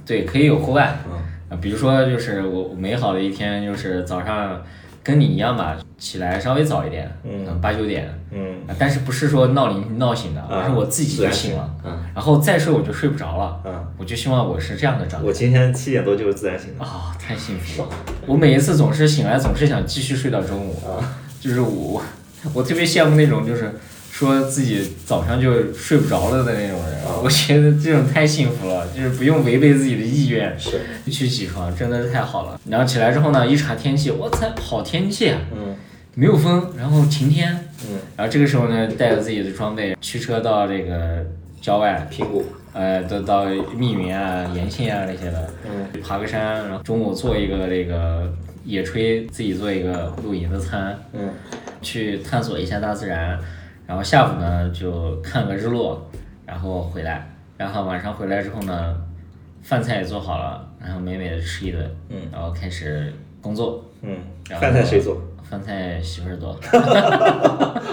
[0.05, 1.13] 对，可以有户外嗯
[1.49, 4.61] 啊，比如说就是我美好的一天就是早上
[5.07, 7.61] 跟你一样吧，起来稍微早一点，嗯。
[7.61, 8.57] 八九点，嗯。
[8.67, 11.97] 啊但是不是说闹铃闹醒的，而是我自己就醒了，嗯。
[12.13, 15.25] 然后再睡我就睡不着了，嗯，我就希望我是这样的状态。
[15.25, 16.83] 我今天七点多就是自然醒的。
[16.83, 17.89] 啊、太幸福了！
[18.25, 20.75] 我每一次总是醒来，总是想继续睡到中午。
[20.85, 20.99] 啊。
[21.39, 22.03] 就是我，
[22.53, 23.73] 我特别羡慕那种就是
[24.17, 26.95] 说自己早上就睡不着了的那种人。
[27.05, 32.59] 啊我觉得这种太幸福了，就是不用违背自己的意愿是，去起床，真的是太好了。
[32.67, 35.75] 然后起来之后呢，一查天气，我操，好天气啊，嗯
[36.15, 37.69] 没有风，然后晴天。
[37.87, 41.23] 嗯，然后这个时候呢，带着自己的装备驱车到这个
[41.61, 43.45] 郊外，苹果，呃，到到
[43.77, 48.33] 密云啊、延庆啊那些的，嗯爬个山，然后中午做一个这个
[48.65, 51.29] 野炊，自己做一个露营的餐，嗯
[51.83, 53.39] 去探索一下大自然。
[53.87, 56.07] 然后下午呢就看个日落，
[56.45, 58.95] 然后回来，然后晚上回来之后呢，
[59.63, 63.83] 饭菜也做好了，然后美美的吃一顿，嗯，然后开始工作。
[64.01, 64.15] 嗯，
[64.49, 65.19] 然后饭菜谁做？
[65.49, 66.51] 饭菜媳妇儿做，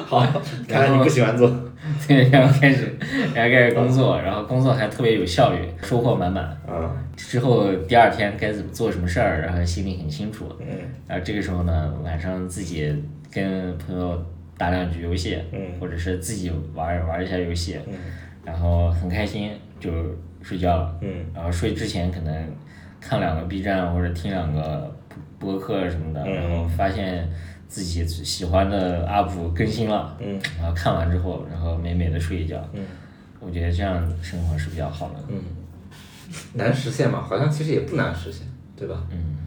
[0.07, 0.27] 好，
[0.69, 1.49] 看来你不喜欢做。
[2.09, 2.93] 对，然后开始，
[3.35, 6.57] 然后开始工作，然后工作还特别有效率，收获满满。
[6.69, 10.47] 嗯，之后第二天该怎么做什么事儿，然后心里很清楚。
[10.61, 10.67] 嗯
[11.07, 12.93] 然后这个时候呢，晚上自己
[13.31, 14.21] 跟朋友
[14.57, 17.95] 打两局游戏，嗯或者是自己玩玩一下游戏，嗯
[18.45, 19.91] 然后很开心就
[20.43, 20.99] 睡觉了。
[21.03, 22.49] 嗯然后睡之前可能
[23.01, 24.95] 看两个 B 站或者听两个
[25.39, 27.29] 播客什么的，嗯然后发现
[27.69, 32.63] 自己喜欢的 UP 更新了，嗯然后看完之后，然后美美的睡一觉。
[32.73, 32.83] 嗯
[33.41, 35.17] 我觉得这样生活是比较好的。
[35.29, 35.39] 嗯，
[36.55, 37.21] 难实现吗？
[37.21, 39.07] 好像其实也不难实现，对吧？
[39.11, 39.44] 嗯，哎，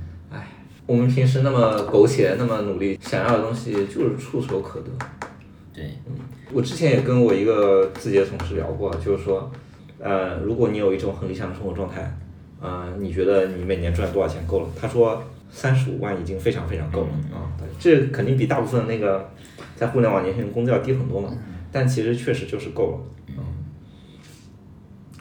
[0.87, 4.87] 我们平时那么苟且，那么努力，想要的东西就是触手可得。
[5.73, 6.15] 对，嗯。
[6.53, 9.51] 我之前也跟我一个自己的同事聊过，就是说，
[9.99, 12.09] 呃，如果你有一种很理想的生活状态，
[12.61, 14.69] 呃，你觉得你每年赚多少钱够了？
[14.79, 15.21] 他说
[15.51, 17.09] 三十五万已经非常非常够了。
[17.35, 19.29] 啊、对，这肯定比大部分那个
[19.75, 21.29] 在互联网年轻人工资要低很多嘛，
[21.69, 22.99] 但其实确实就是够了。
[23.37, 23.43] 嗯，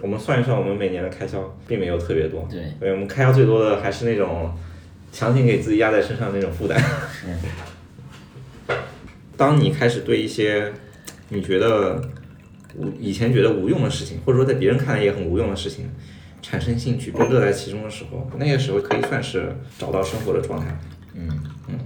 [0.00, 4.55] 我们算一算，我们每年的开销并没有特别多，对，对，我们开销最多的还是那种
[5.12, 6.79] 强行给自己压在身上的那种负担。
[6.79, 7.27] 是，
[9.37, 10.73] 当你开始对一些
[11.29, 12.01] 你觉得
[12.77, 15.90] 无以前觉得无用的事情，或者说在别人看来也很无用的事情，
[16.42, 20.79] 产生兴趣并乐在其中的时候，那个时候可以算是找到生活的状态。
[21.14, 21.29] 嗯
[21.69, 21.79] 嗯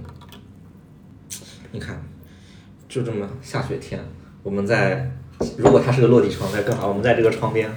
[1.71, 2.03] 你看，
[2.89, 3.99] 就这么下雪天，
[4.43, 5.09] 我们在
[5.57, 7.69] 如果它是个落地窗，那更好，我们在这个窗边，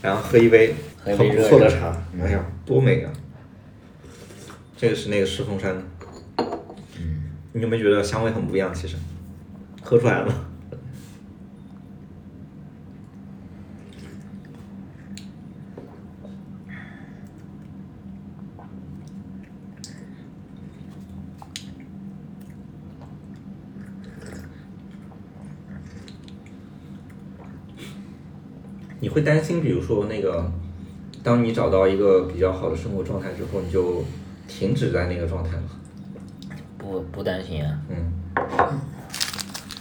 [0.00, 3.12] 然后喝一杯很不喝一杯热茶错的茶，哎呀，多美啊！
[4.76, 5.82] 这个是那个石峰山的，
[6.98, 8.74] 嗯，你有没有觉得香味很不一样？
[8.74, 8.96] 其实，
[9.82, 10.50] 喝出来了。
[29.00, 30.50] 你会担心，比如说那个，
[31.22, 34.02] 当你找到一个比较好的生活状态之后，你就
[34.46, 35.62] 停止在那个状态吗？
[36.78, 37.78] 不不担心啊。
[37.88, 38.12] 嗯。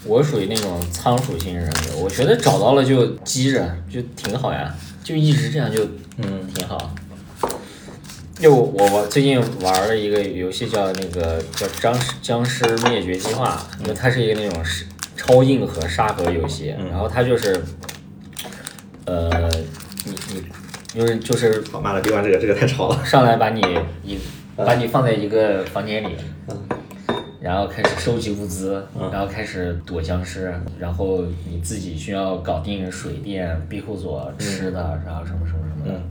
[0.06, 5.86] 我属于那种仓鼠型人格，我觉得找到了就积着，就挺好呀，就一直这样就
[6.18, 6.94] 嗯挺好。
[8.36, 17.64] 就我我最近玩了一个游戏叫那个叫僵尸僵尸灭绝计划，因为它是一个那种是超硬核沙盒游戏，然后它就是，
[19.06, 19.50] 呃，
[20.04, 20.44] 你你
[20.94, 23.06] 就是就是好，妈的，别玩这个，这个太吵了。
[23.06, 23.62] 上来把你
[24.04, 24.20] 一
[24.56, 26.16] 把你放在一个房间里，
[26.50, 26.58] 嗯
[27.42, 36.02] 然后开始收集物资，然后开始躲僵尸，然后你自己需要搞定水电、庇护所、吃的，然后什么什么什么的。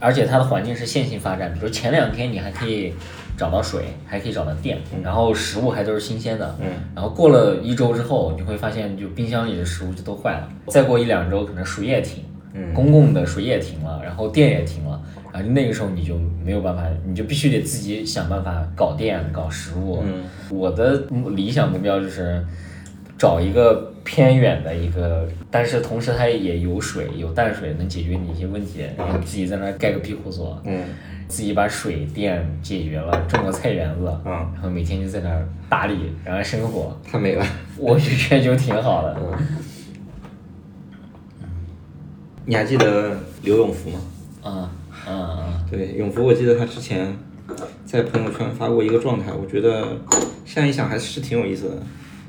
[0.00, 2.94] 而且它的环境是线性发展，比如前两天你还可以
[3.36, 6.56] 找到水，还可以找到电，然后食物还都是新鲜的。
[6.60, 10.48] 嗯然后过了一周之后，你会发现就冰箱里的食物就都坏了。
[10.68, 14.98] 再过一两周，可能水也停，嗯公共的水也停了，然后电也停了，
[15.32, 20.02] 然后那个时候你就没有办法，你就必须得自己想办法搞电、搞食物。
[20.04, 22.44] 嗯我的理想目标就是
[23.18, 30.82] 找一个偏远的一个，但是同时它也有水、有淡水，能解决你一些问题，然后自己在那儿盖个庇护所，嗯
[31.28, 37.44] 自己把水电解决了，种个菜园子，嗯，然后每天就在那儿打理，然后生活， 太美了。
[37.76, 39.14] 我就觉得就挺好的。
[42.46, 44.00] 你还记得刘永福吗？
[44.42, 44.68] 嗯
[45.08, 47.16] 嗯嗯，对，永福，我记得他之前
[47.84, 49.96] 在朋友圈发过一个状态，我觉得
[50.44, 51.76] 现在一想还是挺有意思的。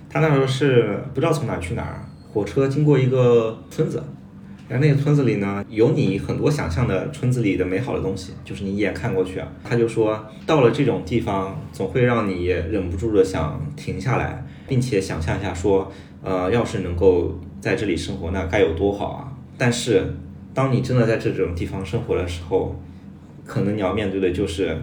[0.09, 4.01] 他那时候是不知道从哪去哪儿，火车经过一个村子，
[4.67, 15.91] 然后那个村子里呢，有你很多想象的村子里的美好的东西，就是你一眼看过去啊，他就说到了这种地方，总会让你忍不住的想停下来，并且想象一下说，
[16.23, 19.33] 呃，要是能够在这里生活，那该有多好啊！
[19.57, 20.15] 但是
[20.53, 22.75] 当你真的在这种地方生活的时候，
[23.45, 24.77] 可能你要面对的就是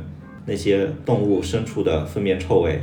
[0.46, 2.80] 那些动物牲畜的粪便臭味，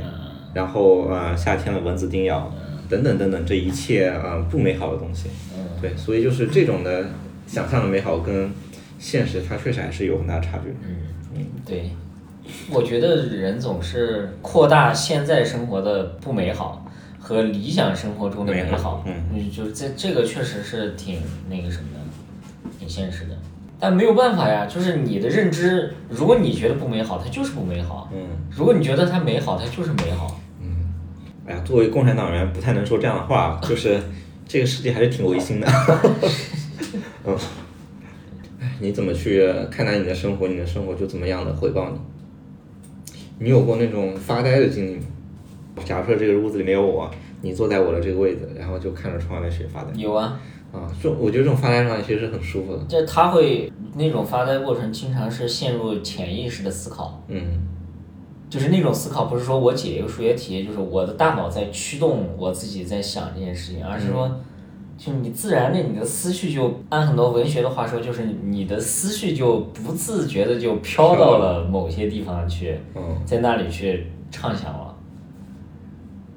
[0.52, 2.52] 然后呃夏天的蚊子叮咬，
[2.88, 5.28] 等等等等，这一切呃不美好的东西。
[5.80, 7.06] 对，所以就是这种的
[7.46, 8.50] 想象的美好跟
[8.98, 10.70] 现实，它确实还是有很大差距。
[10.86, 10.96] 嗯
[11.36, 11.90] 嗯对，
[12.70, 16.86] 我觉得人总是扩大现在生活的不美好
[17.18, 22.00] 和理想生活中的美好，嗯，就是这这个确实是挺那个什么的，
[22.84, 23.36] 挺现实的。
[23.80, 30.40] 但没有办法呀，就是你的认知，如果你觉得不美好，它就是不美好；嗯如果你觉得它美好，它就是美好。
[30.60, 30.92] 嗯，
[31.46, 33.98] 哎呀，作为共产党员，不太能说这样的话，就是
[34.46, 35.66] 这个世界还是挺违心的。
[37.26, 37.36] 嗯，
[38.60, 41.98] 哎，你怎么去看待你的生活，你的生活就怎么样的回报你。
[43.40, 45.02] 你有过那种发呆的经历吗？
[45.84, 47.10] 假如说这个屋子里没有我，
[47.42, 49.90] 你坐在我的这个位置，然后就看着窗外的雪发呆。
[49.96, 50.40] 有啊，
[50.74, 52.84] 啊，这我觉得这种发呆状态其实是很舒服的。
[52.88, 57.22] 就他会那种发呆过程，经常是陷入潜意识的思考。
[57.28, 57.62] 嗯
[58.50, 64.30] 就是那种思考，不是说我解一个数学题，就是我的大脑在驱动我自己在想这件事情，而是说，
[64.96, 74.83] 就你自然的你的思绪就按很多文学的话说，就是你的思绪就不自觉的就飘到了某些地方去，嗯，在那里去畅想了。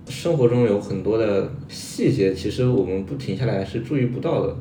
[0.10, 4.56] 生活中有很多的细节，其实我们不停下来是注意不到的。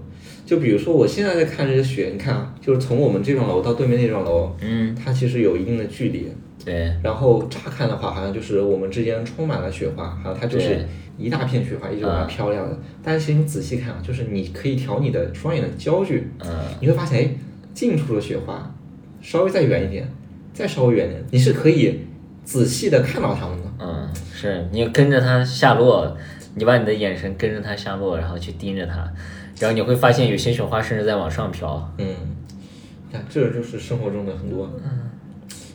[0.44, 6.28] 就比如说，我现在在看这个雪，你看啊，就是从我们这幢楼到对面那幢楼，嗯它其实有一定的距离。
[6.64, 10.84] 对然后乍看的话，好像就是我们之间充满了雪花，好像它就是
[11.16, 12.76] 一大片雪花一直往啊上飘亮的。
[13.03, 16.49] 但是其实你仔细看啊，就是你可以调你的双眼的焦距，嗯，
[16.80, 17.30] 你会发现，哎，
[17.72, 18.74] 近处的雪花
[19.20, 20.09] 稍微再远一点，
[20.53, 22.01] 再稍微远一点，你是可以
[22.44, 23.64] 仔细的看到它们的。
[23.78, 23.95] 嗯，
[24.34, 26.16] 是你跟着它下落，
[26.54, 28.96] 你把你的眼神跟着它下落，然后去盯着它，
[29.60, 31.94] 然后你会发现有些雪花甚至在往上飘。
[31.98, 32.06] 嗯，
[33.08, 34.70] 你看，这就是生活中的很多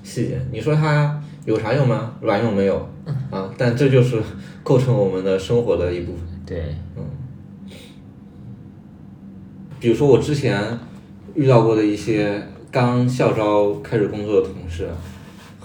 [0.04, 0.40] 细节。
[0.52, 2.16] 你说它有啥用吗？
[2.22, 2.90] 卵用没有
[3.30, 3.50] 啊？
[3.58, 4.22] 但这就是
[4.64, 6.26] 构成我们的生活的一部分。
[6.46, 7.04] 对，嗯
[9.80, 10.62] 比如说我之前
[11.34, 12.40] 遇到过的一些
[12.70, 14.88] 刚校招开始工作的同事，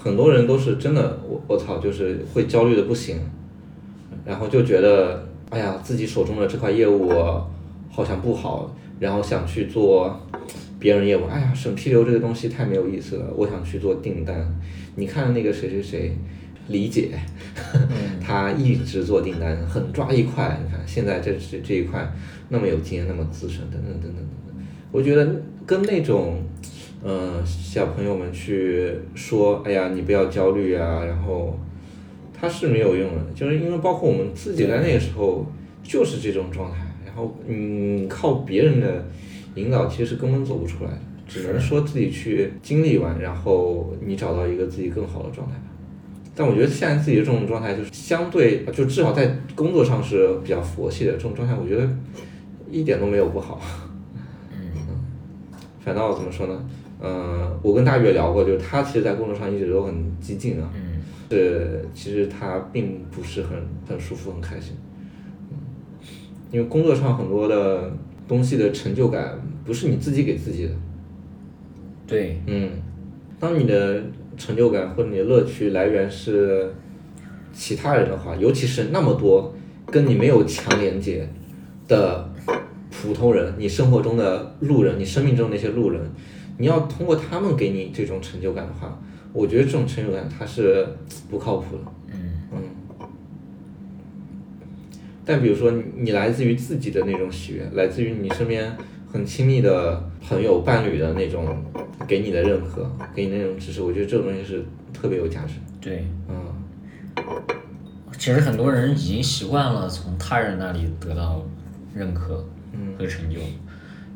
[0.07, 3.19] 很多人都是真的，我我操，就是会焦虑的不行，
[4.25, 7.11] 然后就觉得，哎呀，自己手中的这块业务
[7.91, 10.17] 好像不好，然后想去做
[10.79, 14.47] 别人业务，哎呀，审批流这个东西太没有意思了，我想去做订单。
[14.95, 16.17] 你看那个谁谁谁，
[16.69, 17.11] 李姐，
[18.23, 20.57] 她一直做订单，很抓一块。
[20.65, 22.09] 你看现在这这这一块
[22.49, 24.57] 那么有经验，那么资深，等等等等等等。
[24.93, 26.45] 我觉得跟那种，
[27.03, 31.59] 呃，小朋友们去说，哎呀，你不要焦虑啊，然后
[32.33, 35.47] 他是没有用的，就是因为包括我们自己在那个时候
[35.83, 39.05] 就是这种状态，然后嗯，靠别人的
[39.55, 45.63] 引导其实是根本走不出来的，只能说自己去经历完，然后你找到一个自己更好的状态吧。
[46.35, 51.89] 但我觉得现在自己的这种状态就是相对，就至少在工作上是比较佛系的这种状态，我觉得
[52.71, 53.61] 一点都没有不好。
[54.53, 54.73] 嗯，
[55.81, 56.69] 反倒怎么说呢？
[57.01, 63.51] 嗯、我跟大宇也聊过，就是他其实，在工作上一直都很激进啊，嗯，是其实他并不是很
[63.89, 64.75] 很舒服、很开心。
[65.51, 65.57] 嗯，
[66.51, 67.93] 因为工作上很多的
[68.27, 70.71] 东西的成就感不是你自己给自己的，
[72.07, 72.71] 对，嗯，
[73.39, 74.03] 当你的
[74.37, 76.73] 成就感或者你的乐趣来源是
[77.53, 79.55] 其他人的话，尤其是那么多
[79.87, 81.29] 跟你没有强连接
[81.89, 82.33] 的
[82.91, 86.01] 普通人，你生活中的路人，你生命中那些路人，
[86.59, 88.99] 你要通过他们给你这种成就感的话，
[89.33, 90.87] 我觉得这种成就感它是
[91.31, 91.83] 不靠谱的。
[92.13, 92.43] 嗯。
[92.53, 92.59] 嗯。
[95.25, 98.73] 但比如说你你来自于自己的那种喜悦，来自于你身边
[99.13, 101.65] 很亲密的朋友、伴侣的那种
[102.07, 105.55] 给你的认可，给你那种支持，我觉得这种东西是特别有价值。
[105.81, 106.37] 对，嗯，
[108.17, 111.45] 其实很多人已经习惯了从他人那里得到
[111.95, 112.47] 认可
[112.97, 113.41] 和成就，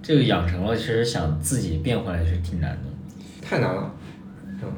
[0.03, 2.79] 这个养成了，其实想自己变回来是挺难的。
[3.43, 3.95] 太难了。
[4.63, 4.69] 嗯，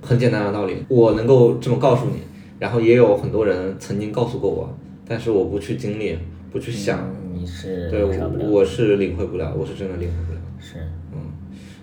[0.00, 2.18] 很简单的道理，我能够这么告诉你，
[2.58, 6.18] 然后也有很多人曾经告诉过我，但是我不去经历，
[6.50, 8.12] 不去想，嗯你是对我
[8.48, 10.38] 我是领会不了，我是真的领会不了。
[10.60, 10.78] 是，
[11.12, 11.18] 嗯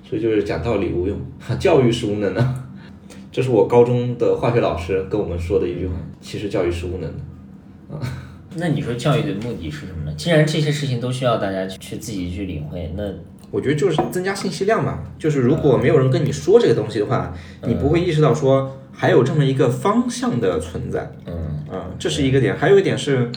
[0.04, 1.20] 所以就是讲道理无用，
[1.60, 2.54] 教育是无能的。
[3.32, 5.94] 这是我高中的化学老师跟我们说的一句话。
[6.20, 8.00] 其实教育是无能的。
[8.60, 10.14] 那你说教育的目的是什么呢？
[10.18, 13.04] 既然这些事情都需要大家去去自己去领会，那
[13.52, 15.00] 我觉得就是增加信息量嘛。
[15.18, 17.34] 就是如果没有人跟你说这个东西的话，
[17.66, 21.12] 你不会意识到说还有这么一个方向的存在。
[21.26, 22.56] 嗯啊，这是一个点。
[22.58, 23.32] 还有一点是，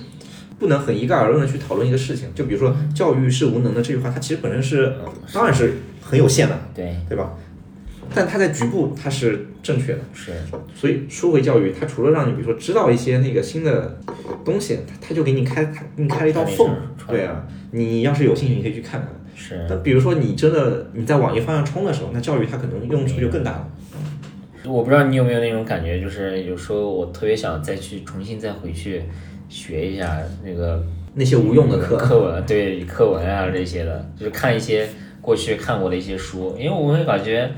[0.58, 2.28] 不能很一概而论的去讨论一个事情。
[2.34, 4.94] 就比如说“教育是无能的”这句话，它其实本身是
[5.32, 7.34] 当然是很有限的，对对吧？
[8.14, 9.98] 但它在局部它是正确的。
[10.12, 10.32] 是，
[10.74, 13.98] 所以说回教育，它除了让你比如说知道一些那个新的
[14.44, 16.76] 东西，它它就给你开给你开了一道缝。
[17.08, 19.08] 对啊，你要是有兴趣，你可以去看看。
[19.34, 23.68] 是但比如说你真的你在往一方向冲的时候，那教育它可能用处就更大了。
[24.64, 29.02] 我不知道你有没有那种感觉，就是有时候我特别想再去重新再回去
[29.48, 30.84] 学一下那个
[31.14, 34.88] 那些无用的课，课文，对课文啊这些的，就是看一些
[35.20, 37.50] 过去看过的一些书，因为我会感觉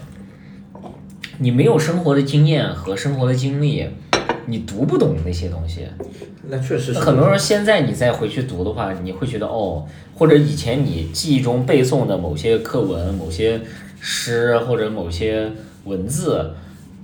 [1.39, 3.89] 你没有生活的经验和生活的经历，
[4.47, 5.87] 你读不懂那些东西。
[6.47, 13.61] 那确实是很多人现在你再回去读的话，你会觉得哦，或者以前你记忆中背诵的某些课文、某些
[14.01, 15.51] 诗或者某些
[15.85, 16.55] 文字，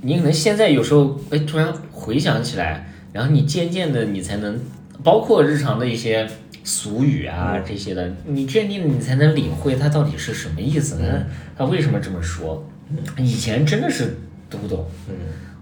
[0.02, 4.60] 你可能现在有时候哎突然回想起来，然后你渐渐的你才能，
[5.02, 6.28] 包括日常的一些
[6.62, 11.24] 俗语啊这些的，你渐渐的你才能领会它到底是什么意思呢？
[11.56, 12.62] 他为什么这么说？
[13.18, 14.16] 以前真的是
[14.48, 14.86] 读不懂。
[15.08, 15.14] 嗯，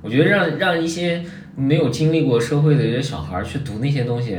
[0.03, 1.23] 我觉得让让一些
[1.57, 4.39] 没有经历过社会的一些小孩儿去读那些东西，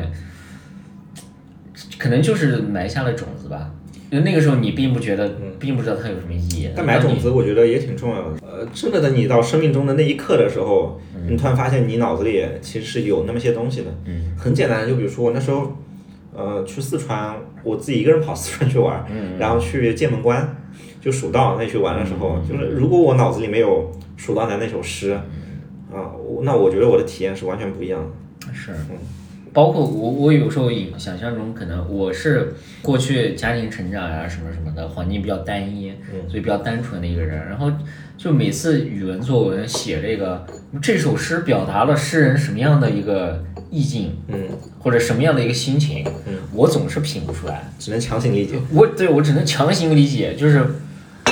[1.98, 3.72] 可能就是埋下了种子吧。
[4.12, 5.30] 因为那个时候你并不觉得，
[5.60, 6.68] 并不知道它有什么意义。
[6.76, 8.40] 但买种子我觉得也挺重要的。
[8.42, 13.88] 呃，真的等你到生命中的那一刻的时候，你突然发现你脑子里其实是有那么些东西的。
[14.06, 15.78] 嗯，很简单，就比如说我那时候，
[16.34, 20.58] 呃，去四川，我自己一个人跑四川去玩，嗯然后去剑门关，
[21.02, 25.12] 就蜀道那去玩的时候，就是如果我脑子里没有蜀道难那首诗，
[25.92, 28.54] 啊，我那我觉得我的体验是完全不一样的。
[28.54, 28.72] 是，
[29.54, 35.92] 包括我，我有时候也想象中可能我是过去家庭成长呀、什么什么的环境比较单一，
[36.28, 37.48] 所以比较单纯的一个人。
[37.48, 37.72] 然后
[38.18, 40.46] 就每次语文作文写这个
[40.82, 47.72] 这首诗表达了诗人什么样的一个意境，嗯，或者什么样的一个心情，嗯我总是品不出来。
[47.80, 48.60] 只能强行理解。
[48.74, 50.64] 我对我只能强行理解，就是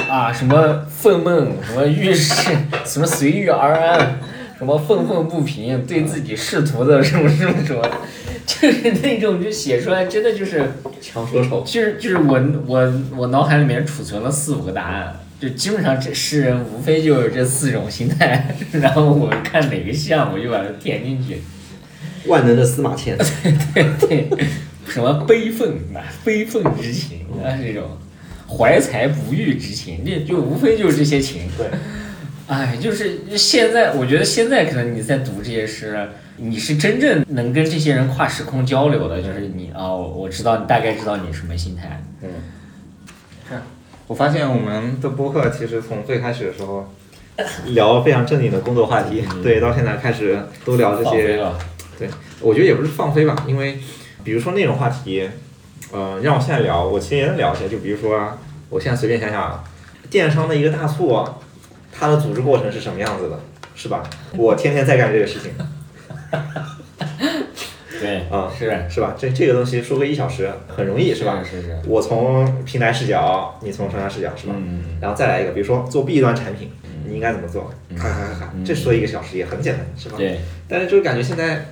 [0.09, 2.49] 啊，什么愤懑，什么遇事，
[2.85, 4.19] 什么随遇而安，
[4.57, 7.83] 什么愤愤不平，对自己仕途的什么什么什么，
[8.45, 11.61] 就是那种就写出来，真的就是强说愁。
[11.65, 21.41] 就是就是我我我脑海里面储存了四五个答案，就基本上这诗人无非就是这四种心态，然后我看哪个像我就把它填进去。
[22.27, 23.17] 万能的司马迁。
[23.73, 24.47] 对对对，
[24.87, 27.97] 什么悲愤啊，悲愤之情啊，这种
[28.49, 31.43] 怀才不遇之情，这就无非就是这些情。
[31.57, 31.67] 对，
[32.47, 42.01] 哎，就是现在，我觉得现在可能你在读这些诗，你是真正能跟这些人跨时空交流的，就是你啊、我知道你大概知道你什么心态。
[42.21, 42.29] 嗯，
[43.49, 43.55] 是。
[44.07, 46.93] 我发现我们的播客其实从最开始的时候
[47.65, 51.35] 聊非常正经的工作话题，对，到现在开始都聊这些。
[51.35, 51.59] 了，
[51.99, 52.07] 对，
[52.39, 53.79] 我觉得也不是放飞吧，因为
[54.23, 55.29] 比如说那种话题，
[55.91, 57.67] 呃，让我现在聊，我其实也能聊一下。
[57.67, 58.37] 就比如说，
[58.69, 59.63] 我现在随便想想啊，
[60.09, 61.37] 电商的一个大促啊，
[61.91, 63.39] 它的组织过程是什么样子的，
[63.75, 64.03] 是吧？
[64.35, 65.51] 我天天在干这个事情，
[67.99, 69.15] 对，啊是是吧？
[69.17, 71.41] 这这个东西说个一小时很容易，是吧？
[71.43, 74.53] 是是，我从平台视角，你从商家视角，是吧？
[74.57, 76.71] 嗯，然后再来一个，比如说做 B 端产品，
[77.05, 77.71] 你应该怎么做？
[77.97, 80.15] 咔咔咔咔，这说一个小时也很简单，是吧？
[80.17, 81.65] 对，但是就是感觉现在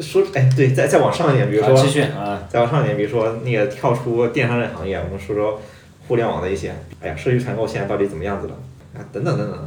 [0.00, 5.60] 说，哎，对，再再往上一点，比如，说继续啊，再往上一点，比如说那个跳出电商这个行业，我们说说
[6.06, 8.54] 互联网的一些，哎呀，社区团购现在到底怎么样子了
[8.94, 9.04] 啊？
[9.12, 9.58] 等等等等，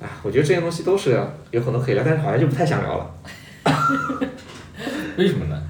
[0.00, 3.10] 啊，我觉得这些东西都是有很多可以聊，但是好像就不太想聊了。
[5.16, 5.62] 为什么呢？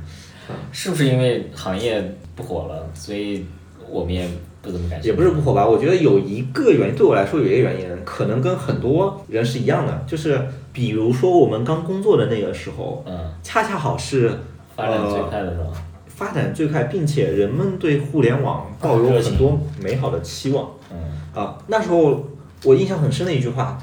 [0.70, 2.02] 是不是因为行业
[2.34, 3.46] 不火了，所以
[3.88, 4.26] 我们也
[4.62, 5.08] 不怎么感兴趣？
[5.08, 10.40] 也不是不火吧，我觉得有一个原因，对我来说有一个原因，可能跟很多人是一样的，就是
[10.72, 14.30] 比如说我们刚工作的那个时候，嗯，恰恰好是
[14.76, 15.72] 发展最呃快的时候，
[16.06, 20.70] 发展最快，并且人们对互联网抱有很多美好的期望。
[20.92, 20.96] 嗯
[21.34, 22.24] 啊，那时候
[22.64, 23.78] 我印象很深的一句话，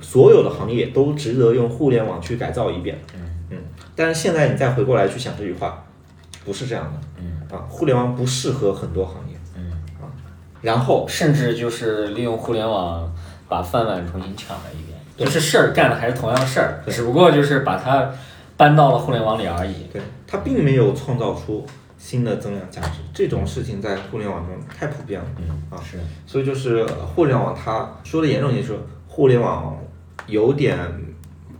[0.00, 2.98] 所有的行业都值得用互联网去改造一遍。
[3.10, 3.58] 嗯
[3.96, 5.84] 但是现在你再回过来去想这句话，
[6.44, 7.00] 不是这样的。
[7.20, 9.33] 嗯啊，互联网不适合很多行业。
[10.64, 13.12] 嗯，然后甚至就是利用互联网
[13.48, 18.10] 把饭碗重新抢了一遍，就是事儿干的还是同样的事儿，只不过就是把它
[18.56, 19.86] 搬到了互联网里而已。
[19.92, 21.64] 对它并没有创造出
[21.98, 25.26] 新的增量价值，这种事情在互联网中太普遍了。
[25.38, 29.78] 嗯啊是，所以就是呃互联网，它说的严重一点，就是互联网
[30.26, 30.76] 有点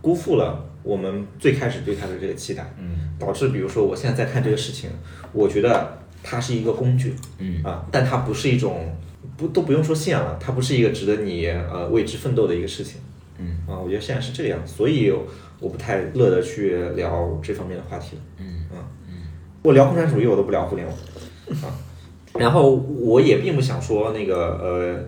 [0.01, 2.73] 辜负了我们最开始对它的这个期待。
[2.77, 4.89] 嗯导致比如说我现在在看这个事情，
[5.31, 7.63] 我觉得它是一个工具嗯。
[7.63, 8.91] 啊，但它不是一种
[9.37, 12.99] 不都不用说信仰了，它不是一个值得你呃为之奋斗的一个事情
[13.37, 13.57] 嗯。
[13.67, 15.13] 啊，我觉得现在是这个样子，所以
[15.59, 18.21] 我不太乐得去聊这方面的话题了。
[18.39, 18.81] 嗯啊
[19.63, 20.95] 我聊共产主义，我都不聊互联网。
[21.63, 21.73] 啊。
[22.37, 25.03] 然后我也并不想说那个呃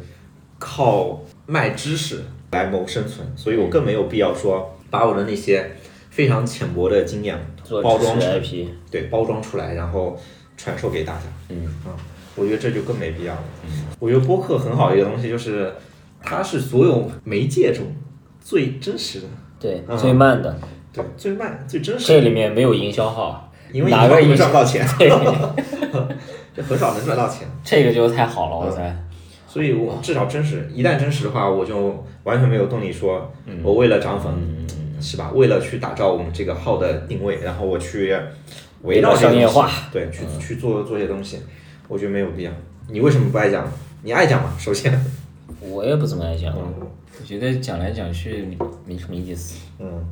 [0.57, 5.70] 靠卖知识来谋生存，所以我更没有必要说把我的那些
[6.09, 7.38] 非常浅薄的经验
[7.84, 10.18] 包装出 IP，对包装出来，然后
[10.58, 11.22] 传授给大家。
[11.49, 11.66] 嗯。
[11.86, 11.95] 啊，
[12.36, 13.43] 我觉得这就更没必要了。
[13.64, 15.74] 嗯我觉得播客很好的一个东西就是，
[16.22, 17.86] 它是所有媒介中
[18.39, 19.28] 最真实的，
[19.60, 20.55] 对，嗯最慢的，
[20.93, 25.10] 对，最慢、最真实这，里面没有营销号，因为你个营赚不到钱， 对，
[26.55, 27.47] 就很少能赚到钱。
[27.64, 28.95] 这个就太好了，我猜，
[29.47, 33.34] 所以我至少真实，一旦真实的话，我就完全没有动力说，
[33.64, 34.68] 我为了涨粉，嗯。
[34.99, 35.32] 是吧？
[35.36, 38.16] 为了去打造我们这个号的定位，然后我去
[38.88, 41.39] 围绕商业化，对，去去做做些东西，
[41.88, 42.51] 我觉得没有必要。
[42.89, 43.69] 你为什么不爱讲？
[44.03, 44.55] 你爱讲吗？
[44.57, 44.97] 首先，
[45.59, 46.88] 我也不怎么爱讲，嗯
[47.19, 48.47] 我觉得讲来讲去
[48.85, 49.59] 没什么意思。
[49.79, 50.05] 嗯，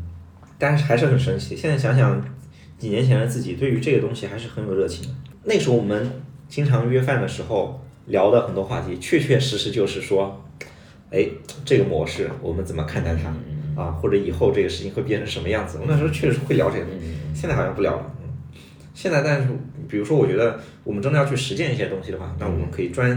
[0.57, 1.55] 但是还是很神奇。
[1.55, 2.21] 现在想想，
[2.77, 5.13] 几年前的自己对于这个东西还是很有热情的。
[5.43, 6.11] 那时候我们
[6.49, 10.43] 经常约饭的时候聊的很多话题，确确实实就是说，
[11.11, 11.27] 哎，
[11.63, 13.91] 这个模式我们怎么看待它啊？
[14.01, 15.77] 或者以后这个事情会变成什么样子？
[15.79, 18.11] 我那时候确实会聊这个东西，现在好像不聊了。
[18.95, 19.49] 嗯，现在但是
[19.89, 23.11] 比如说，我觉得我们真的要去实践一些东西的话，那我们可以专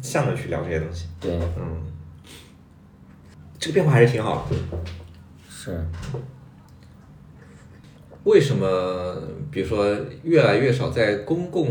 [0.00, 1.08] 项的去聊这些东西。
[1.20, 1.82] 对，嗯，
[3.58, 4.56] 这个变化还是挺好的。
[5.48, 5.84] 是，
[8.22, 9.16] 为什么
[9.50, 9.84] 比如说
[10.22, 11.68] 越来越少在公共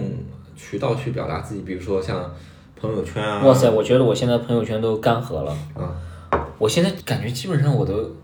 [0.55, 1.61] 渠道去表达自己？
[1.61, 2.31] 比如说像
[2.75, 5.57] 朋友圈啊，哇塞，我觉得我现在朋友圈都干涸了。
[5.73, 5.95] 啊，
[6.57, 8.15] 我现在感觉基本上我都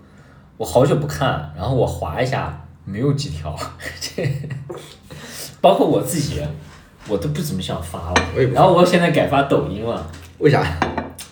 [0.58, 3.58] 我好久不看，然后我划一下，没有几条，
[4.02, 4.24] 这
[5.62, 6.42] 包括我自己，
[7.08, 8.16] 我都不怎么想发了。
[8.54, 10.06] 然后我现在改发抖音了。
[10.40, 10.64] 为啥？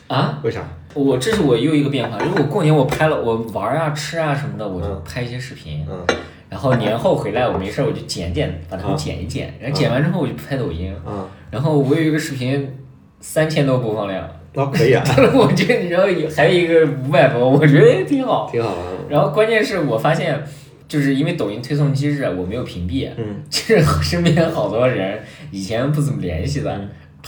[0.07, 0.39] 啊！
[0.43, 0.61] 为啥？
[0.93, 5.01] 我这是我又一个变化，因为我过年我拍了我玩啊吃啊什么的，我就嗯。
[5.05, 6.05] 拍一些视频，嗯。
[6.49, 12.73] 然后年后回来我没事儿我就剪剪，把它们剪一剪，然后剪完之后我就拍抖音，嗯，然后我有一个视频
[13.19, 15.03] 三千多播放量，那可以啊，
[15.36, 18.49] 我觉得然后有还有一个五百多，我觉得也挺好。
[18.49, 18.84] 挺好啊。
[19.09, 20.41] 然后关键是我发现，
[20.88, 25.19] 就是因为抖音推送机制我没有屏蔽，嗯， 就是身边好多人
[25.51, 26.79] 以前不怎么联系的。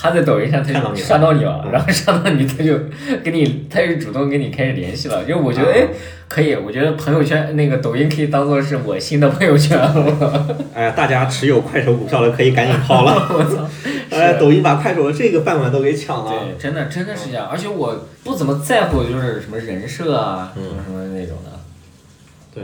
[0.01, 2.74] 他在抖音上，他就刷到你了，嗯然后刷到你，他就
[3.22, 5.22] 跟你，他就主动跟你开始联系了。
[5.24, 5.88] 因为我觉得，啊哎，
[6.30, 10.55] 可以，我觉得朋友圈那个抖音可以当做是我新的朋友圈了。
[10.74, 13.28] 哎呀，大家持有快手股票的可以赶紧抛了。
[13.34, 13.68] 我操！
[14.16, 16.32] 哎，抖音把快手的这个饭碗都给抢了。
[16.32, 21.59] 对，真的真的是这样，而且我不怎么在乎就是什么人设啊，什么什么那种的。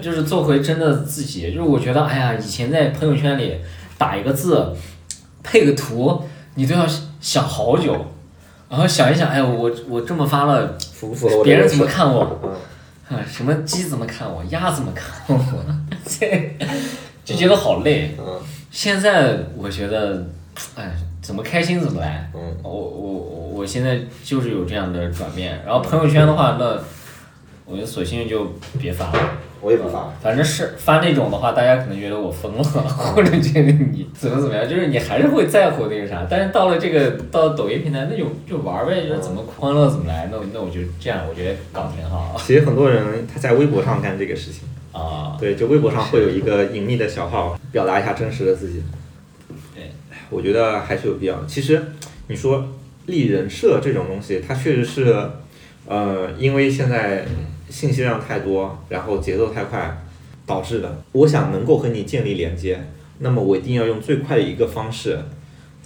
[0.02, 1.48] 就是做回真的自己。
[1.48, 3.56] 就是我觉得，哎呀，以前在朋友圈里
[3.98, 4.74] 打一个字，
[5.44, 6.24] 配个图，
[6.56, 6.86] 你都要
[7.20, 7.94] 想好久，
[8.70, 12.40] 然后想一想，哎，我我这么发了，符不符合别人怎么看我？
[12.44, 12.52] 嗯
[13.08, 15.66] 啊，什么鸡怎么看我，鸭怎么看我？
[16.04, 16.58] 这
[17.24, 18.16] 就觉得好累。
[18.20, 18.26] 嗯
[18.72, 20.28] 现在我觉得，
[20.76, 20.92] 哎，
[21.22, 22.30] 怎么开心怎么来。
[22.34, 26.78] 嗯我我我我现在就是有这样的转变，然后朋友圈的话，那
[27.66, 29.38] 我就索性就别发了。
[29.62, 30.14] 我也不发。
[30.22, 36.28] 反正是发那种的话，大家可能觉得我疯了， 或者觉得你怎么怎么样，就是你还是会在乎那个啥。
[36.30, 40.30] 但是到了这个到抖音平台，那就就玩呗，就是怎么欢乐怎么来。
[40.32, 44.62] 那我那我就这样，我觉得搞挺好其实很多人他在微博上干这个事情，
[44.92, 45.36] 啊。
[45.40, 48.84] 对，就微博上会有一个隐秘的小号，表达一下真实的自己。
[49.74, 49.92] 对，
[50.30, 51.44] 我觉得还是有必要。
[51.46, 51.82] 其实
[52.28, 52.68] 你说
[53.08, 55.30] 立人设这种东西，它确实是，
[55.88, 57.26] 呃，因为现在
[57.70, 59.98] 信息量太多，然后节奏太快
[60.46, 61.02] 导致的。
[61.12, 62.80] 我想能够和你建立连接，
[63.20, 65.20] 那么我一定要用最快的一个方式，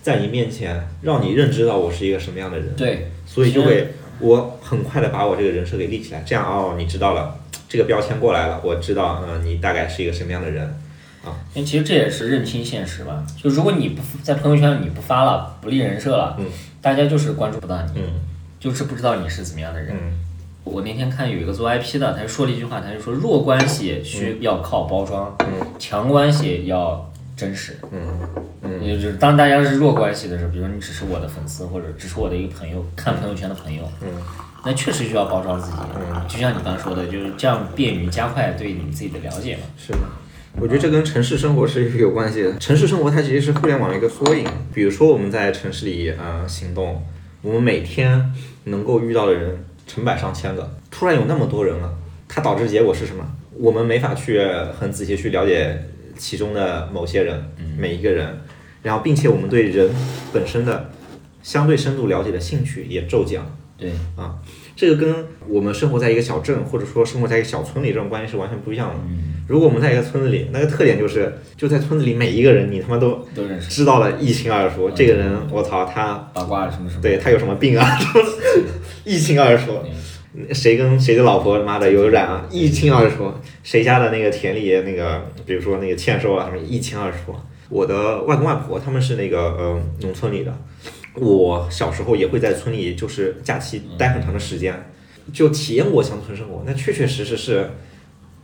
[0.02, 2.76] 在你面前让你认知到我是一个什么样的人。
[2.76, 10.74] 对，所以就会我很快的把我这个人设给立起来，这样哦，你知道了，这个标签过来了，我知道，嗯，你大概是一个什么样的人。
[11.54, 13.24] 因为其实这也是认清现实吧。
[13.38, 16.46] 就如果你不在朋友圈你不发了，不立人设了，嗯
[16.82, 18.22] 大家就是关注不到你，嗯
[18.60, 19.96] 就是不知道你是怎么样的人。
[19.96, 20.14] 嗯
[20.64, 27.78] 我那天看有一个做 IP 的，他就说了一句话，他就说弱关系需要靠包装，嗯强关系要真实。
[27.92, 28.00] 嗯
[28.62, 34.08] 嗯也就是当大家是弱关系的时候，比如说你只是我的粉丝，或者只是我的一个朋友，看朋友圈的朋友，嗯
[34.66, 35.78] 那确实需要包装自己。
[35.96, 39.64] 嗯就像你刚刚说的，就是这样便于加快对你自己的了解嘛。
[39.78, 40.00] 是的。
[40.60, 42.58] 我觉得这跟城市生活是有关系的。
[42.58, 44.46] 城市生活它其实是互联网的一个缩影。
[44.74, 47.04] 比如说我们在城市里呃行动，
[47.42, 48.34] 我们每天
[48.66, 51.92] 能够遇到的人成百上千个，突然有那么多人了，
[52.28, 53.26] 它导致结果是什么？
[53.58, 54.40] 我们没法去
[54.80, 55.84] 很仔细去了解
[56.16, 57.44] 其中的某些人，
[57.76, 58.40] 每一个人，
[58.84, 59.90] 然后并且我们对人
[60.32, 60.92] 本身的
[61.42, 63.44] 相对深度了解的兴趣也骤降。
[63.76, 64.38] 对，啊，
[64.76, 69.00] 这个跟我们生活在一个小镇或者说生活在一个小村里这种关系是完全不一样的。
[69.50, 74.92] 如果我们在一个村子里，那个特点就是就在村子里每一个人你他妈都都认识知道了一清二楚。
[74.92, 77.02] 这个人我操他八卦什么什么。
[77.02, 78.00] 对他有什么病啊，
[79.04, 79.72] 一清二楚。
[80.54, 83.34] 谁跟谁的老婆妈的有染啊，一清二楚。
[83.64, 87.36] 谁家的那个田里那个，比如说那个欠收啊什么，一清二楚。
[87.70, 90.56] 我的外公外婆他们是那个呃农村里的，
[91.16, 94.92] 我小时候也会在村里就是假期待很长的时间，
[95.34, 97.72] 就体验过乡村生活，那确确实实是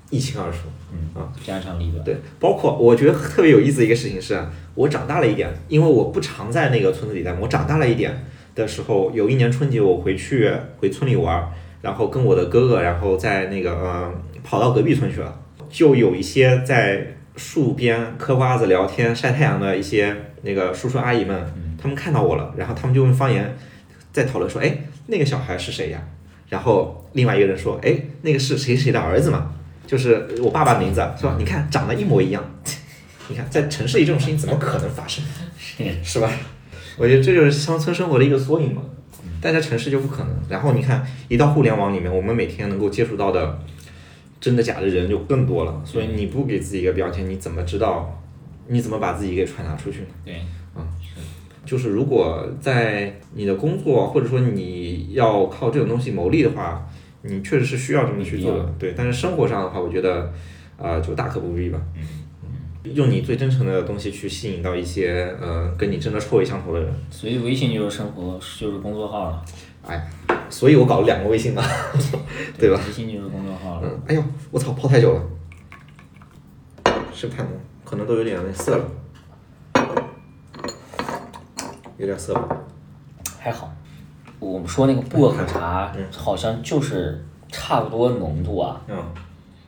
[0.10, 0.58] 一清二楚。
[0.92, 2.04] 嗯啊，家长里短。
[2.04, 4.40] 对，包括我觉得特别有意思的一个事情是，
[4.74, 11.50] 我长大了一点，因为我不常在那个村子里待，我长大了一点的时候，有一年春节我回去回村里玩儿，
[11.82, 15.38] 然后跟我的哥哥，然后在那个呃跑到隔壁村去了，
[15.70, 21.38] 就有一些在树边嗑瓜子聊天晒太阳的一些那个叔叔阿姨们，
[21.82, 23.54] 他们看到我了，然后他们就用方言
[24.14, 24.78] 在讨论说，哎，
[25.08, 26.02] 那个小孩是谁呀？
[26.48, 29.52] 然后另外一个人说，哎，那个是谁谁的儿子嘛？
[29.88, 31.36] 就是我爸爸名字，是吧？
[31.38, 32.44] 你看长得一模一样，
[33.30, 35.24] 你看在城市里这种事情怎么可能发生，
[36.04, 36.30] 是吧？
[36.98, 38.82] 我觉得这就是乡村生活的一个缩影嘛，
[39.42, 40.30] 但在城市就不可能。
[40.50, 43.60] 然后你看，一到互联网里面，我们每天能够接触到的
[44.40, 48.22] 真的假的人就更多了，所以你不给自己一个标签，你怎么知道？
[48.68, 50.08] 你怎么把自己给传达出去呢？
[50.24, 50.42] 对，
[51.66, 56.88] 就是如果在你的工作或者说你要靠这种东西牟利的话，
[57.28, 58.94] 你确实是需要这么去做的，对。
[58.96, 60.32] 但是生活上的话，我觉得，
[60.78, 61.82] 呃，就大可不必吧。
[62.84, 66.94] 用你最真诚的东西去吸引到一些呃跟你真的臭味相投的人。
[67.10, 69.46] 所以微信就是生活，就是工作号了。
[69.88, 70.08] 哎，
[70.50, 71.64] 所以我搞了两个微信嘛，
[72.60, 72.80] 对吧？
[72.86, 73.90] 微信就是公众号了。
[73.90, 75.22] 嗯，哎呦，我操，泡太久了，
[77.14, 77.52] 是太浓？
[77.84, 78.86] 可能都有点涩了，
[81.98, 82.48] 有点涩吧。
[83.40, 83.75] 还好，
[84.52, 86.06] 我们说那个薄荷茶嗯。
[86.12, 88.98] 好像就是差不多浓度啊，嗯。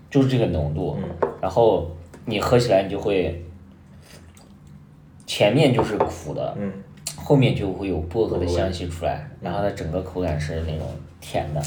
[0.09, 0.97] 就是这个浓度，
[1.41, 3.43] 然后你喝起来你就会，
[5.25, 6.71] 前面就是苦的，嗯，
[7.17, 10.88] 后面就会有薄荷的香气出来，然后它整个口感是那种
[11.19, 11.61] 甜的，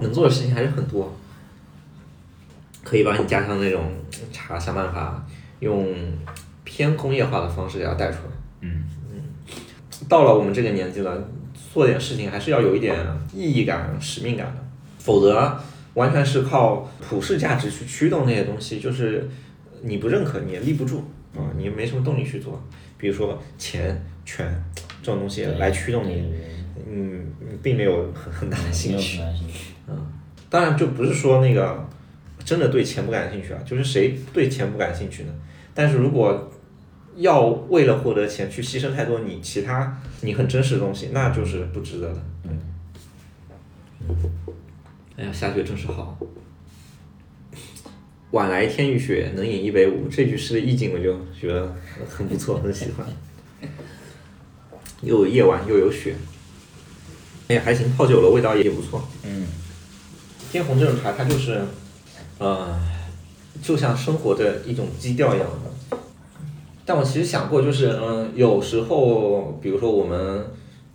[0.00, 1.12] 能做的事情还是很多，
[2.84, 3.82] 可以把你家乡那种
[4.32, 5.26] 茶想办法
[5.58, 5.92] 用
[6.62, 8.30] 偏工业化的方式给它带出来。
[8.60, 8.84] 嗯
[10.08, 11.28] 到了我们这个年纪了，
[11.72, 12.96] 做点事情还是要有一点
[13.34, 14.62] 意义感、使命感的，
[14.98, 15.58] 否则
[15.94, 19.28] 完全是靠普世价值去驱动那些东西，就是
[19.82, 21.04] 你不认可你也立不住
[21.36, 22.62] 啊，你没什么动力去做。
[22.96, 24.64] 比如说钱、权
[25.02, 26.22] 这种东西来驱动你，
[26.90, 29.18] 嗯，你并没有很很大的兴趣。
[29.18, 29.74] 没有很大兴趣。
[30.48, 31.88] 当然，就不是说那个
[32.44, 35.32] 真的对钱不感兴趣啊，就是谁对钱不感兴趣呢？
[35.72, 36.50] 但是如果
[37.20, 42.22] 要为了获得钱去牺牲太多你其他你很真实的东西，那就是不值得的。
[42.44, 42.60] 嗯。
[45.16, 46.18] 哎呀，下雪真是好。
[48.30, 50.08] 晚来天欲雪，能饮一杯无。
[50.08, 51.74] 这句诗的意境我就觉得
[52.08, 53.06] 很不错，很喜欢。
[55.02, 56.14] 又有夜晚，又有雪。
[57.48, 59.02] 哎呀，还行，泡久了味道也不错。
[59.24, 59.46] 嗯，
[60.52, 61.60] 天红这种茶，它就是，
[62.38, 62.80] 呃，
[63.60, 65.98] 就像生活的一种基调一样的。
[66.90, 70.44] 但我其实想过，就是嗯、有时候，比如说我们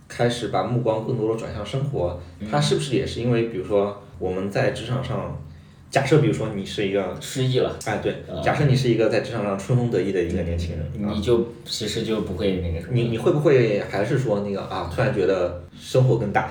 [0.06, 2.20] 开始把目光更多的转向生活，
[2.50, 5.42] 它是不是也是因为，比如说我们在职场上，
[5.90, 12.92] 假设比如说你是一个，失忆了，哎对，假设你是一个在职场上春风得意的一个年轻人，啊你就其实就不会那个什么。
[12.92, 16.50] 你你会不会还是说那个啊，突然觉得生活更大？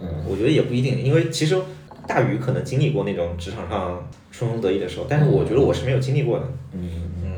[0.00, 1.56] 嗯，我觉得也不一定，因为其实
[2.08, 6.44] 大宇可能经历过那种职场上春风得意的时候，但是我觉得我是没有经历过的。
[6.72, 6.90] 嗯
[7.22, 7.32] 嗯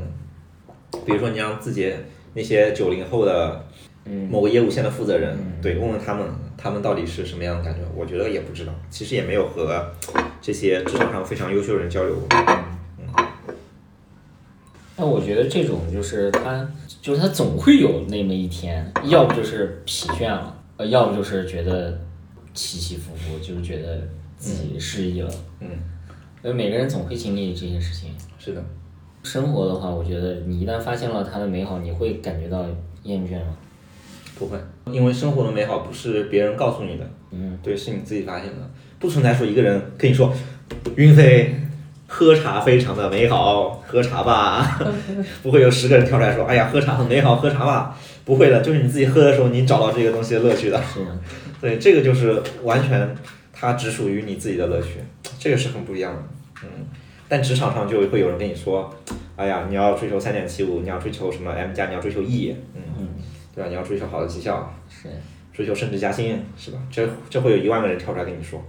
[1.05, 1.93] 比如说你让自己
[2.35, 3.65] 那些九零后的
[4.05, 6.27] 嗯某个业务线的负责人，对，问问他们，
[6.57, 7.81] 他们到底是什么样的感觉？
[7.95, 9.93] 我觉得也不知道，其实也没有和
[10.41, 12.29] 这些职场上非常优秀的人交流过。
[14.95, 16.69] 那我觉得这种就是他，
[17.01, 21.99] 就是他总会有那么一天，要不就是疲倦了，呃，要不就是觉得
[22.55, 25.31] 起起伏伏，就是觉得自己失忆了。
[25.61, 25.69] 嗯，
[26.43, 28.15] 呃，每个人总会经历这些事情。
[28.39, 28.65] 是的，
[29.23, 32.64] 生活的话，我觉得你一旦发现了它的美好，你会感觉到
[33.05, 33.57] 厌倦吗？
[34.39, 34.59] 不会，
[34.91, 40.33] 因为生活的美好不是别人告诉你的，嗯，对，是你自己发现的，不存在说一个人跟你说，
[40.97, 41.55] 云飞。
[42.14, 44.79] 喝茶非常的美好，喝茶吧，
[45.43, 50.79] 不会有十个人跳出来说，哎呀，喝茶很美好，喝茶吧，不会的，就是你自己喝的时候，你找到这个东西的乐趣的。
[50.83, 51.18] 是的，
[51.59, 53.16] 对，这个就是完全
[53.51, 54.99] 它只属于你自己的乐趣，
[55.39, 56.23] 这个是很不一样的。
[56.64, 56.68] 嗯，
[57.33, 58.95] 但职场上就会有人跟你说，
[59.37, 63.09] 哎呀，你要追求三点七五，你要追求什么 M 加，你要追求 E，嗯，
[63.55, 63.70] 对吧？
[63.70, 65.09] 你要追求好的绩效，是，
[65.51, 66.78] 追求升职加薪，是吧？
[66.91, 68.62] 这这会有一万个人跳出来跟你说。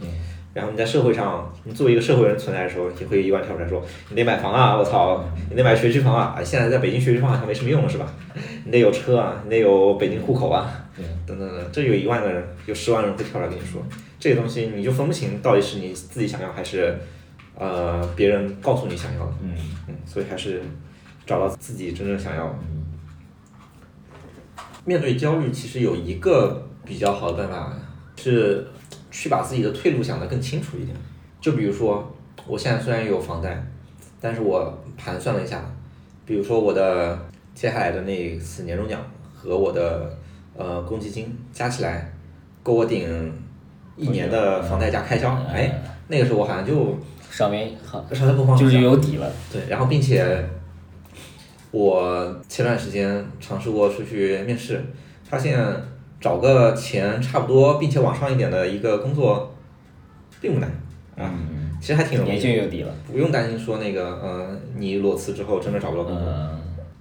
[0.00, 0.08] 对，
[0.54, 8.10] 然后你在社会上，你作为一个社会人存在的时候，也会有一万跳出来说，你得买房啊，我操，你得买学区房啊，啊，现在在北京学区房好像没什么用了，是吧？
[8.64, 13.82] 你得有车啊，你得有北京户口啊，对，等等等，这有一万个人，有十万人会跳出来跟你说，
[14.18, 16.98] 这个东西你就分不清到底是你自己想要还是，
[17.60, 19.54] 呃，别人告诉你想要的，嗯
[19.86, 20.62] 嗯，所以还是
[21.26, 22.54] 找到自己真正想要的。
[24.86, 27.76] 面对焦虑，其实有一个比较好的办法
[28.16, 28.66] 是
[29.10, 30.96] 去把自己的退路想得更清楚一点。
[31.38, 32.10] 就比如说，
[32.46, 33.62] 我现在虽然有房贷，
[34.18, 35.62] 但是我盘算了一下，
[36.24, 37.18] 比如说我的
[37.54, 38.98] 接下来的那一次年终奖
[39.34, 40.18] 和我的
[40.56, 42.10] 呃公积金加起来，
[42.62, 43.30] 够我顶
[43.98, 45.30] 一年的房贷加开销。
[45.52, 45.70] 哎，
[46.08, 46.98] 那个时候我好像就
[47.30, 49.32] 稍微好，稍微不慌，就是有底了。
[49.52, 50.44] 对，然后并且
[51.70, 54.84] 我前段时间尝试过出去面试，
[55.24, 55.56] 发现
[56.20, 59.54] 找个钱差不多并且往上一点的一个工作
[60.40, 60.68] 并不难
[61.16, 62.92] 啊，嗯，其实还挺容也易的，就有底了。
[63.10, 66.24] 不用担心说那个呃你裸辞之后真的找不到工作。
[66.26, 66.56] 嗯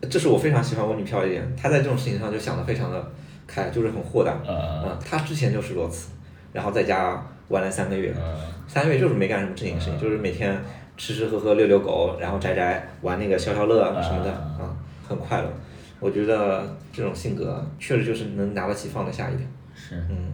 [0.10, 3.12] 这是我非常喜欢我女票的一点，她在这种事情上就想的非常的
[3.46, 4.32] 开，就是很豁达。
[4.48, 6.12] 呃嗯，她之前就是裸辞，
[6.54, 8.38] 然后在家玩了三个月，嗯
[8.68, 10.56] 三个月就是没干什么正经事情，就是每天
[10.96, 14.76] 吃吃喝喝、遛遛狗，然后宅宅玩那个消消乐什么的，啊啊，
[15.08, 15.52] 很快乐。
[16.00, 19.50] 我觉得这种性格确实就是能拿得起放得下一点。
[19.74, 20.34] 是，嗯，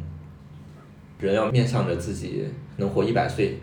[1.20, 2.46] 人要面向着自己
[2.78, 3.58] 能活一百岁，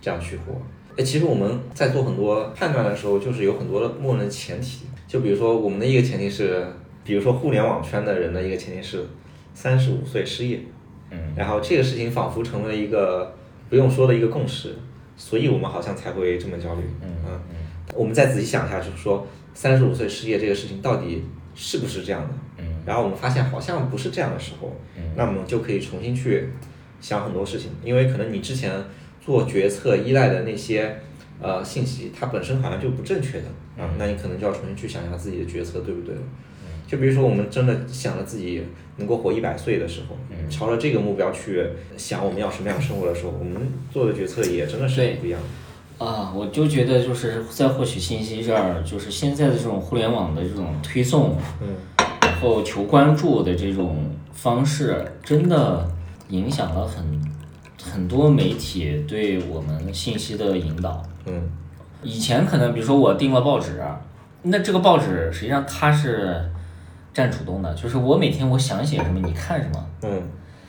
[0.00, 0.60] 这样去活。
[0.96, 4.86] 哎，其实我们在做很多判断的时候，就是有很多的默认前提。
[5.06, 6.66] 就比如说，我们的一个前提是，
[7.04, 9.06] 比如说互联网圈的人的一个前提是，
[9.54, 10.60] 三十五岁失业，
[11.10, 13.34] 嗯，然后这个事情仿佛成为了一个
[13.68, 14.76] 不用说的一个共识，
[15.16, 16.82] 所以我们好像才会这么焦虑。
[17.02, 17.56] 嗯嗯，
[17.94, 22.28] 我们再仔细想一下，就是说三十五岁失业这个事情到底是不是这样的？
[22.58, 25.02] 嗯，然后我们发现好像不是这样的时候，嗯。
[25.16, 26.48] 那么就可以重新去
[27.00, 28.70] 想很多事情，因为可能你之前
[29.20, 30.96] 做决策依赖的那些
[31.40, 33.46] 呃信息，它本身好像就不正确的。
[33.82, 36.20] 啊，那你可能就要重新去想一下自己的决策对不对了。
[36.88, 38.64] 就比如说我们真的想着自己
[38.96, 41.62] 能够活一百岁的时候，嗯朝着这个目标去
[41.96, 46.04] 想我们要什么样的生活的时候，我们做的决策也真的是很不一样的。
[46.04, 51.76] 啊，我就觉得就是在获取信息这儿，就是现在的这种互联网的这种推送，嗯，
[52.22, 55.86] 然后求关注的这种方式，真的
[56.30, 57.04] 影响了很
[57.82, 61.04] 很多媒体对我们信息的引导。
[61.26, 61.50] 嗯
[62.00, 63.82] 以前可能比如说我订了报纸，
[64.42, 66.48] 那这个报纸实际上它是
[67.18, 69.86] 占主动的，就是我每天我想写什么，你看什么。
[70.04, 70.22] 嗯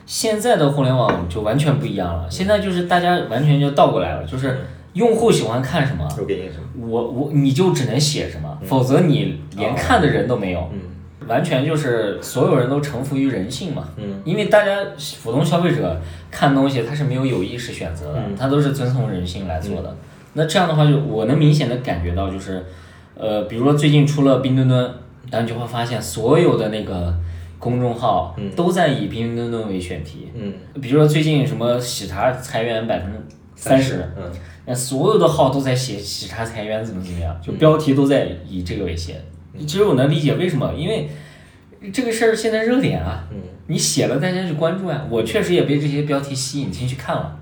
[0.07, 6.87] 现在的互联网就完全不一样了，现在就是大家完全就倒过来了，就是用户喜欢看什么，我给你什么？
[6.87, 10.79] 我我你就只能写什么，否则你连看的人都没有，嗯
[11.27, 13.89] 完全就是所有人都臣服于人性嘛。
[13.97, 14.79] 嗯因为大家
[15.23, 19.95] 普通消费者看东西，他是没有有意识选择的，嗯他都是遵从人性来做的。
[20.33, 22.63] 那这样的话就，我能明显的感觉到，就是，
[23.15, 24.91] 呃，比如说最近出了冰墩墩，
[25.31, 27.13] 然后你就会发现所有的那个
[27.57, 30.27] 公众号都在以冰墩墩为选题。
[30.33, 33.17] 嗯，比如说最近什么喜茶裁员百分之
[33.55, 34.31] 三十，嗯
[34.65, 39.19] 那所有的号都在写喜茶裁员怎么怎么样，就标题都在以这个为写。
[39.59, 41.09] 其实我能理解为什么，因为
[41.91, 45.05] 这个事儿现在热点啊，嗯你写了大家去关注啊。
[45.09, 47.39] 我确实也被这些标题吸引进去看了，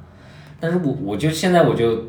[0.59, 2.05] 但是我我就现在我就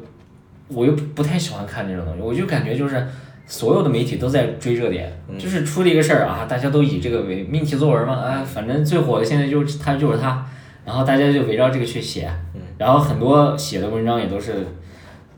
[0.68, 3.06] 我又不太喜欢看这种东西，我就感觉就是
[3.48, 10.46] 所有的媒体都在追热点，就是出了一个事儿啊，大家都以这个为命题作文嘛，啊，反正最火的现在就是他就是他，
[10.84, 12.30] 然后大家就围绕这个去写，
[12.76, 14.54] 然后很多写的文章也都是。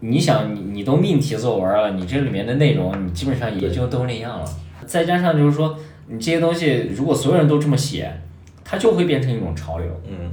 [0.02, 4.46] 你想，你你都命题作文了，你这里面的内容，你基本上也就都那样了。
[4.86, 8.10] 再加上就是说，你这些东西，如果所有人都这么写，
[8.64, 10.32] 它就会变成一种潮流，嗯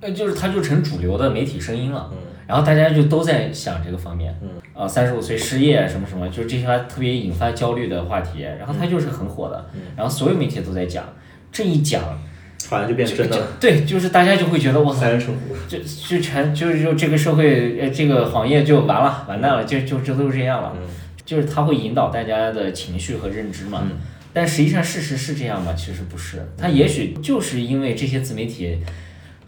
[0.00, 2.10] 那，就是它就成主流的媒体声音了。
[2.10, 2.18] 嗯
[2.50, 11.04] 然后大家就都在想这个方面，嗯，啊，三十五岁失业什么什么，就是这些特别引发焦虑的话题，然后它就是很火的，然后所有媒体都在讲，
[11.52, 12.02] 这一讲，
[12.68, 15.54] 好像就变就真的对，就是大家就会觉得我操三，人成虎。
[15.68, 20.82] 就就全就是就这个社会呃这个行业就完了，完蛋了，就就这都是这样了，嗯
[21.24, 23.84] 就是它会引导大家的情绪和认知嘛。
[24.32, 25.72] 但实际上事实是这样吗？
[25.74, 28.78] 其实不是，它也许就是因为这些自媒体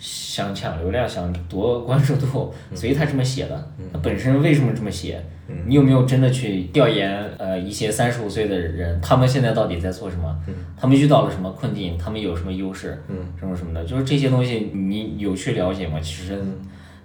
[0.05, 3.73] 想抢流量、想夺关注度，所以他这么写的。
[3.93, 5.23] 他本身为什么这么写？
[5.65, 7.25] 你有没有真的去调研？
[7.39, 10.37] 呃，一些三十五岁的人，他们现在到底在做什么？
[10.77, 11.97] 他们遇到了什么困境？
[11.97, 13.01] 他们有什么优势？
[13.09, 16.01] 嗯什么什么的，就是这些东西，你有去了解吗？
[16.01, 16.37] 其实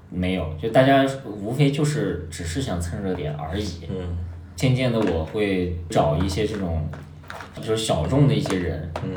[0.09, 3.65] 没有，就大家无非就是只是想蹭热点而已。
[3.89, 4.17] 嗯
[4.55, 6.89] 渐渐的，我会找一些这种
[7.61, 9.11] 就是小众的一些人，嗯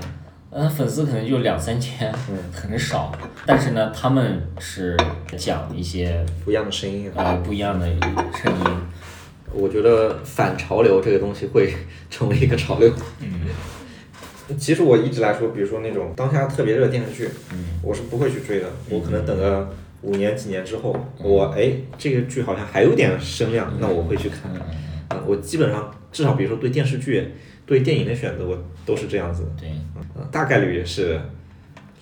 [0.52, 3.12] 呃，粉丝可能就两三千，嗯很少，
[3.46, 4.96] 但是呢，他们是
[5.36, 7.08] 讲一些不一样的声音。
[7.14, 8.66] 呃不一样的声音，
[9.52, 11.72] 我觉得反潮流这个东西会
[12.10, 12.92] 成为一个潮流。
[13.20, 18.66] 嗯，其实我一直来说，比如说那种当下特别热的电视剧，嗯我是不会去追的。
[18.88, 19.72] 我可能等个
[20.02, 24.50] 五年几年之后，我哎这个剧好像还有点声量，那我会去看。
[25.06, 27.34] 啊，我基本上至少比如说对电视剧、
[27.70, 29.50] 对电影的选择，我都是这样子的。
[29.60, 29.68] 对，
[30.16, 31.20] 嗯，大概率也是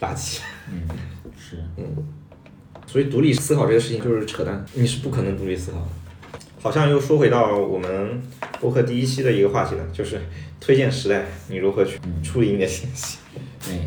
[0.00, 0.40] 垃圾。
[0.72, 0.80] 嗯，
[1.38, 1.84] 是，嗯
[2.86, 5.88] 所以独立思考这个事情就是扯淡，你是不可能独立思考的。
[6.58, 8.18] 好像又说回到我们
[8.58, 10.18] 播客第一期的一个话题了，就是
[10.58, 13.18] 推荐时代，你如何去处理你的信息？
[13.62, 13.78] 对。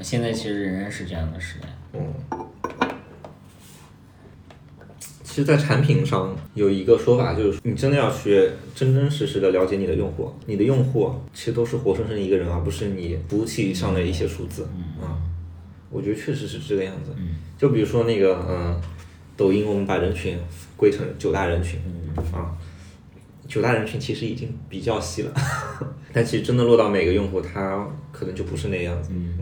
[0.00, 2.14] 现在其实仍然是这样的时代，嗯，
[5.34, 14.62] 其实，在产品上有一个说法，就是你真的要去真真实实的了解你的用户，你的用户其实都是活生生的一个人，而不是你服务器上的一些数字。
[15.02, 15.18] 啊，
[15.90, 17.10] 我觉得确实是这个样子。
[17.58, 18.80] 就比如说那个，嗯，
[19.36, 20.38] 抖音，我们把人群
[20.76, 21.80] 归成九大人群，
[22.32, 22.54] 啊，
[23.48, 25.34] 九大人群其实已经比较细了，
[26.14, 29.10] 但其实真的落到每个用户，他可能就不是那样子。
[29.12, 29.36] 嗯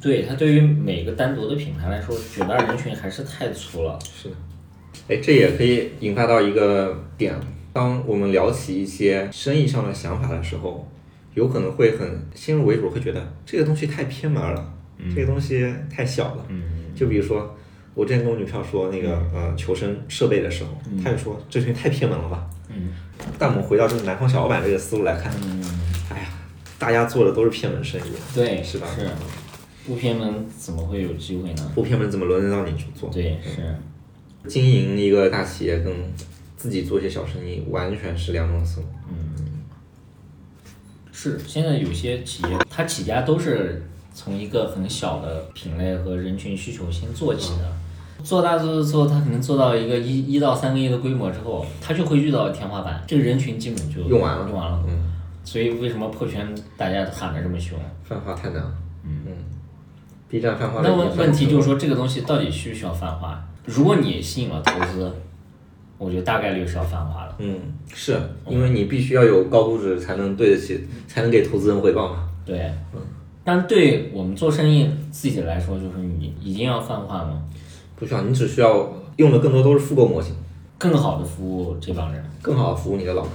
[0.00, 3.98] 对它对于每个单独的品牌来说，九大人群还是太粗了。
[4.02, 4.34] 是的，
[5.08, 7.34] 哎，这也可以引发到一个点，
[7.72, 10.88] 当我们聊起一些生意上的想法的时候，
[11.34, 14.74] 有可能会很先入为主，会觉得这个东西太偏门了，
[15.14, 16.46] 这个东西太小了。
[16.48, 16.62] 嗯
[16.94, 17.56] 就比如说，
[17.94, 20.70] 我之前跟我女票说那个呃求生设备的时候，
[21.02, 22.46] 她就说这东西太偏门了吧。
[22.68, 22.90] 嗯
[23.38, 25.62] 但我们回到这个南方小老板这个思路来看，嗯
[26.10, 26.28] 哎呀，
[26.78, 29.08] 大家做的都是偏门生意，对，是吧是，
[29.86, 31.72] 不偏门怎么会有机会呢？
[31.74, 33.10] 不偏门怎么轮得到你去做？
[33.10, 33.76] 对，是，
[34.48, 35.92] 经营一个大企业跟
[36.56, 38.86] 自己做一些小生意完全是两种思路。
[39.08, 39.34] 嗯
[41.10, 41.38] 是。
[41.46, 43.82] 现在有些企业，它起家都是
[44.14, 47.72] 从一个很小的品类和人群需求先做起的。
[48.22, 54.80] 做大做做做，它可能做到一个一一到三个亿的规模之后，它就会遇到天花板，这个人群基本就用完了用完了。
[54.86, 54.96] 嗯，
[55.44, 57.76] 所以为什么破圈大家喊的这么凶？
[58.04, 58.72] 泛化太难了。
[59.04, 59.26] 嗯
[60.32, 63.46] b 站泛化的那问问题就是说，这个东西到底需不需要泛化？
[63.66, 65.12] 如果你吸引了投资，
[65.98, 67.34] 我觉得大概率是要泛化的。
[67.36, 67.60] 嗯，
[67.92, 68.18] 是
[68.48, 72.26] 因为你必须要有高估值才能对得起，才能给投资人回报嘛。
[72.46, 72.58] 对，
[72.94, 73.00] 嗯
[73.44, 77.42] 但对我们做生意自己来说，就是你一定要泛化吗？
[77.96, 80.34] 不需要，你只需要用的更多都是复购模型，
[80.78, 82.24] 更好的服务这帮人。
[82.40, 83.30] 更好的服务你的老客。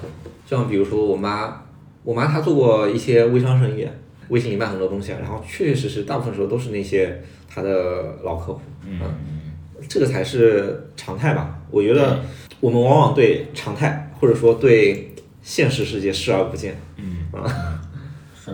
[0.48, 1.62] 就像比如说我妈，
[2.04, 3.88] 我妈她做过一些微商生意，
[4.30, 8.61] 微信里卖很多东西，啊然后确确实实大部分时候都是那些他的老客户。
[8.86, 8.99] 嗯，
[9.88, 11.59] 这个才是常态吧？
[11.71, 12.19] 我觉得
[12.59, 16.75] 我们往往对常态或者说对现实世界视而不见。
[16.97, 17.25] 嗯。
[17.32, 17.82] 啊。
[18.43, 18.51] 是，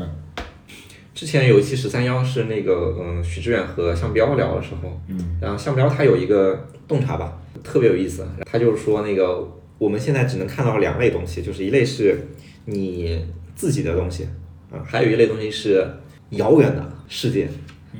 [1.13, 9.47] 之前有一期十三幺是那个嗯许志远和向彪聊的时候，嗯，然后向彪他有一个洞察吧，特别有意思，他就是说那个
[9.77, 12.27] 我们现在只能看到两类东西，就是一类是
[12.65, 13.23] 你
[13.55, 14.27] 自己的东西
[14.73, 15.87] 啊，还有一类东西是
[16.31, 17.47] 遥远的世界，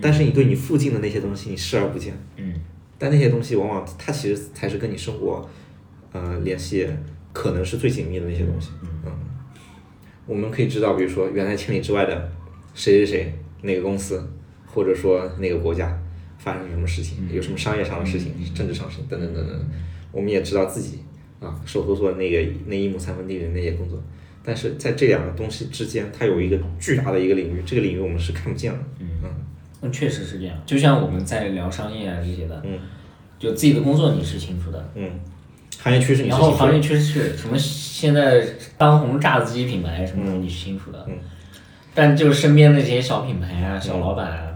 [0.02, 2.54] 但是你对你附近的那些东西你视而不见，嗯，
[2.98, 5.48] 但那些东西往往它其实才是跟你生活
[6.12, 6.88] 呃联系
[7.32, 9.12] 可能是最紧密的那些东西，嗯，
[10.26, 12.32] 我们可以知道，比如说原来千里之外的
[12.74, 14.28] 谁谁谁哪个公司，
[14.66, 15.96] 或者说哪个国家
[16.40, 19.70] 发生什么事情，有什么商业上的事情、政治上的事情等等等等，
[20.12, 21.00] 我们也知道自己
[21.40, 24.02] 啊手头做的那个那一亩三分地的那些工作，
[24.44, 29.08] 但是在这两个东西之间，它有一个巨大的一个领域，这个领域我们是看不见的，嗯。
[29.82, 30.56] 那确实是这样。
[30.66, 32.80] 就像我们在聊商业啊这些的，嗯，
[33.38, 35.10] 就自己的工作你是清楚的，嗯，
[35.78, 36.66] 行业趋势你是然后清楚的。
[36.66, 38.46] 行业趋势什么现在
[38.78, 41.18] 当红炸子鸡品牌什么的你是清楚的，嗯。
[41.94, 44.56] 但就是身边的这些小品牌啊、小老板啊，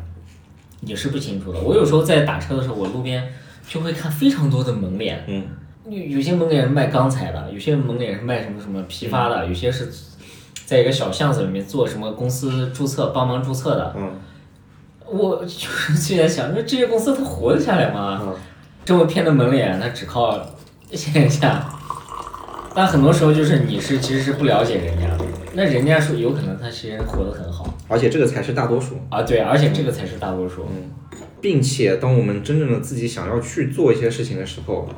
[0.80, 1.60] 你是不清楚的。
[1.60, 3.32] 我有时候在打车的时候，我路边
[3.68, 5.44] 就会看非常多的门脸，嗯
[5.90, 9.90] 有有些门脸是卖钢材的，有些门脸是卖什么什么批发的，有些是
[10.66, 13.94] 在一个小巷子里面做什么公司注册帮忙注册的。
[13.98, 14.12] 嗯
[15.10, 18.22] 我就是就在想，那这些公司它活得下来吗？
[18.84, 20.38] 这么偏的门脸，它只靠
[20.92, 21.66] 线下。
[22.76, 28.98] 但很多时候就是你是其实是不了解人家的，那人家说有可能他其实活得很好而且这个才是大多数。
[29.10, 30.68] 啊，对，而且这个才是大多数。
[31.40, 34.90] 并且当我们真正的自己想要去做一些事情的时候，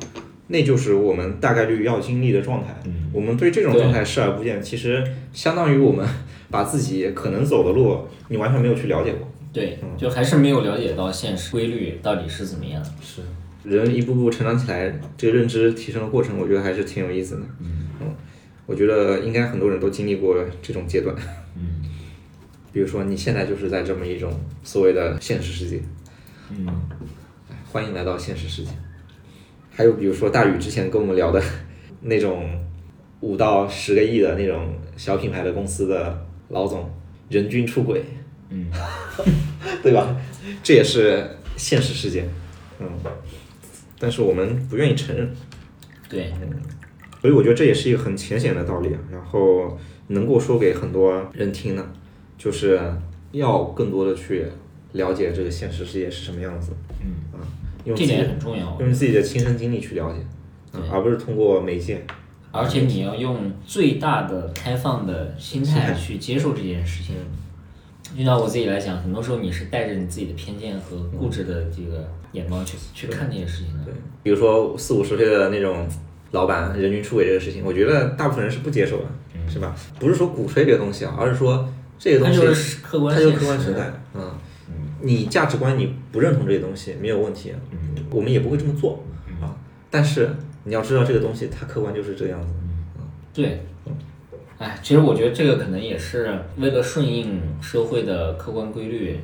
[0.52, 2.68] 那就是我们大概率要经历的状态。
[3.12, 6.04] 我们对这种状态视而不见，其实相当于我们
[6.50, 7.98] 把自己可能走的路，
[8.28, 9.26] 你完全没有去了解过。
[9.52, 12.84] 对，就还是没有了解到现实规律到底是怎么样。
[13.00, 13.22] 是
[13.62, 17.42] 人一步步成长起来，这个认知提升的过程，我觉得还是挺有意思的。
[17.60, 17.88] 嗯，
[18.66, 21.14] 我觉得应该很多人都经历过这种阶段。
[21.56, 21.82] 嗯，
[22.72, 24.32] 比如说你现在就是在这么一种
[24.62, 25.80] 所谓的现实世界。
[26.50, 26.66] 嗯，
[27.50, 28.70] 哎欢迎来到现实世界。
[29.70, 31.42] 还有比如说大宇之前跟我们聊的
[32.02, 32.48] 那种
[33.20, 36.90] 五到十个亿的那种小品牌的公司的老总，
[37.28, 38.02] 人均出轨，
[38.48, 38.70] 嗯，
[39.82, 40.16] 对吧？
[40.62, 41.24] 这也是
[41.56, 42.24] 现实世界，
[42.78, 42.88] 嗯，
[43.98, 45.30] 但是我们不愿意承认，
[46.08, 46.32] 对，
[47.20, 48.98] 所以我觉得这也是一个很浅显的道理啊。
[49.12, 51.86] 然后能够说给很多人听呢，
[52.38, 52.80] 就是
[53.32, 54.46] 要更多的去
[54.92, 57.44] 了解这个现实世界是什么样子，嗯，啊，
[57.84, 58.76] 用自己这点很重要。
[58.80, 60.18] 用自己的亲身经历去了解，
[60.74, 62.04] 嗯而不是通过媒介。
[62.52, 67.14] 而且你要用最大的开放的心态去接受这件事情。
[68.18, 73.84] 就像我自己来讲，很多时候你是带着你自己的偏见和固执的这个眼光去去看这件事情的。
[73.84, 75.86] 对，比如说四五十岁的那种
[76.32, 79.04] 老板人均出轨这个事情，我觉得大部分人是不接受的，
[79.48, 79.72] 是吧？
[80.00, 81.68] 不是说鼓吹这个东西啊，而是说
[82.00, 83.92] 这个东西它就是客观它就客观存在。
[84.14, 84.28] 嗯，
[85.02, 87.52] 你价值观你不认同这些东西没有问题，
[88.10, 89.04] 我们也不会这么做
[89.40, 89.56] 啊。
[89.90, 90.30] 但是
[90.64, 92.52] 你要知道这个东西它客观就是这个样子。
[93.32, 93.62] 对，
[94.58, 99.18] 哎，其实我觉得这个可能也是为了顺应社会的客观规律，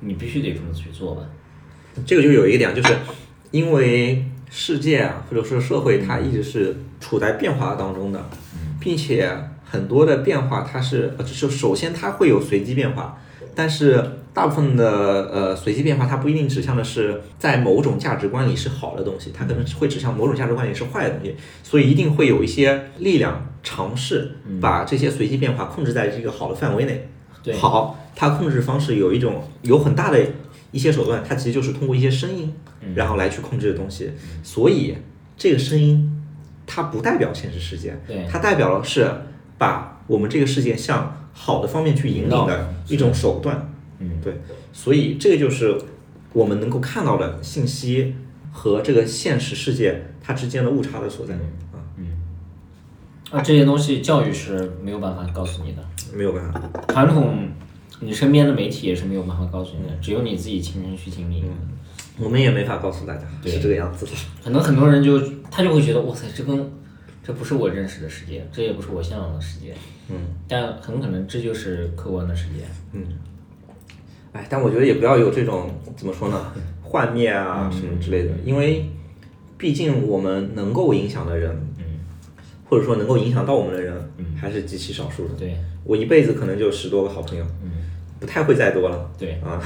[0.00, 1.22] 你必须得这么去做吧。
[2.06, 2.94] 这个就有一个点，就是
[3.50, 8.24] 因为世界啊，或者说社会，它一直是处在变化当中的，
[8.80, 9.30] 并且
[9.64, 13.20] 很多的变化它是，呃就是首先它会有随机变化，
[13.54, 14.02] 但是
[14.32, 27.08] 大部分的呃随机变化，它不一定指向的是在某种价值观里是好的东西，它可能会指向某种价值观里是坏的东西，所以一定会有一些力量尝试把这些随机变化控制在这个好的范围内。
[27.42, 30.20] 对好，它控制方式有一种有很大的
[30.70, 34.12] 一些手段，它其实就是通过一些声音，嗯然后来去控制的东西。
[34.42, 34.94] 所以
[35.36, 36.22] 这个声音
[36.66, 39.10] 它不代表现实世界，对它代表的是
[39.58, 43.69] 把我们这个世界向好的方面去引领的一种手段。
[44.00, 44.34] 嗯，对，
[44.72, 45.78] 所以这个就是
[46.32, 48.14] 我们能够看到的信息
[48.50, 51.34] 和这个现实世界它之间的误差的所在
[51.72, 51.78] 啊，
[53.30, 56.60] 啊，这些东西教育是没有办法告诉你的，没有办法。
[56.88, 57.48] 传统
[58.00, 61.42] 你身边的媒体也是没有办法告诉你的，只有你自己亲身去经历。
[61.42, 61.68] 嗯
[62.18, 64.12] 我们也没法告诉大家是这个样子的。
[64.44, 65.18] 可能很多人就
[65.50, 66.70] 他就会觉得，哇塞，这跟
[67.24, 69.74] 这不是我认识的世界，这也不是我向往的世界。
[70.10, 72.98] 嗯，但很可能这就是客观的世界。
[74.32, 76.52] 哎，但我觉得也不要有这种怎么说呢，
[76.82, 78.84] 幻灭啊什么之类的，因为
[79.58, 81.84] 毕竟我们能够影响的人，嗯，
[82.64, 83.94] 或者说能够影响到我们的人，
[84.36, 85.34] 还是极其少数的。
[85.34, 87.70] 对我一辈子可能就十多个好朋友，嗯，
[88.20, 89.10] 不太会再多了。
[89.18, 89.60] 对啊，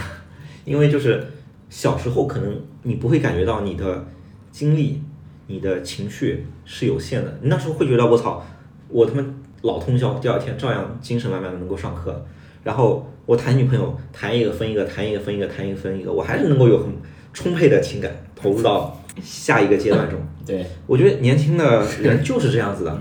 [0.64, 1.26] 因为就是
[1.68, 4.06] 小时候可能你不会感觉到你的
[4.50, 5.02] 精力、
[5.46, 8.42] 你的情绪是有限的，你那时候会觉得我操，
[8.88, 9.24] 我他妈
[9.62, 12.24] 老通宵，第二天照样精神满满的能够上课，
[12.64, 16.92] 然后我谈女朋友，谈一个分一个，谈一个分一个，谈一个分一个，我还是能够有很
[17.32, 20.18] 充沛的情感投入到下一个阶段中。
[20.46, 22.98] 对我觉得年轻的人就是这样子的。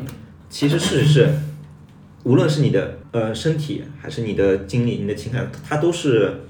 [0.49, 1.29] 其实事实是，
[2.23, 6.41] 无论是你的呃身体，还是你的精力、你的情感，它都是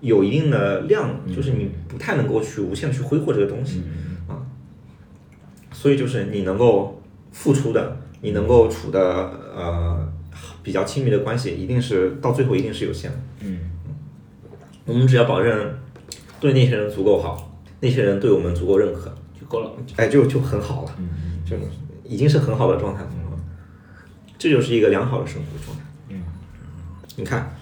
[0.00, 3.82] 有一定的量，就是你不太能够去无限去挥霍这个东西
[4.28, 4.40] 啊。
[5.72, 9.00] 所以就是你能够付出的，你能够处的
[9.54, 10.12] 呃
[10.62, 13.18] 比较亲密的关系，一定是到最后一定是有限的。
[13.40, 13.70] 嗯，
[14.84, 15.78] 我们只要保证
[16.40, 19.70] 对那些人足够好，那些人对我们足够认可，就够了。
[19.96, 20.94] 哎，就就很好了，
[21.48, 21.56] 就
[22.04, 23.08] 已经是很好的状态了。
[24.38, 25.84] 这就是一个良好的生活状态。
[26.08, 26.22] 嗯，
[27.16, 27.56] 你看，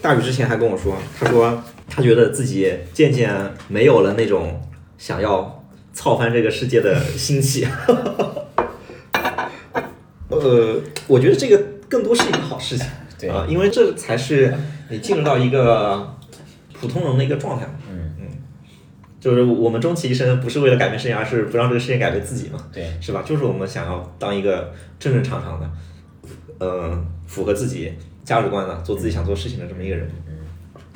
[0.00, 3.34] 大宇之前还跟我说，他说他觉得自己渐渐
[3.66, 4.62] 没有了那种
[4.98, 7.66] 想要操翻这个世界的心气。
[10.28, 12.86] 呃，我觉得这个更多是一个好事情，
[13.18, 14.54] 对啊，因为这才是
[14.88, 16.14] 你进入到一个
[16.72, 17.72] 普通人的一个状态嘛。
[17.90, 18.28] 嗯嗯，
[19.18, 22.58] 就是我们终其一生不是为了改变世界，而是不让这个世界改变自己嘛。
[22.72, 23.22] 对，是吧？
[23.26, 25.70] 就是我们想要当一个正正常常的，
[26.60, 27.92] 嗯、符合自己
[28.24, 30.08] 价值观的，做自己想做事情的这么一个人。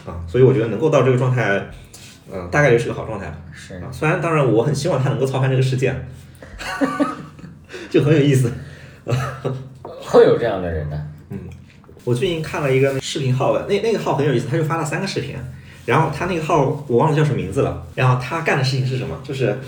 [0.05, 1.65] 啊，所以我觉得能够到这个状态，
[2.33, 3.33] 嗯、大概率是个好状态。
[3.53, 5.95] 是啊，虽然当然我很希望他能够操盘这个世界，
[7.89, 8.51] 就很有意思。
[10.13, 10.97] 会有这样的人的。
[11.31, 11.39] 嗯
[12.05, 15.37] 我最近看了一个视频号的，那那个号很有意思，他就发了三个视频，
[15.87, 19.17] 然后他那个号我忘了叫什么名字了，然后他干的事情是什么？
[19.23, 19.59] 就是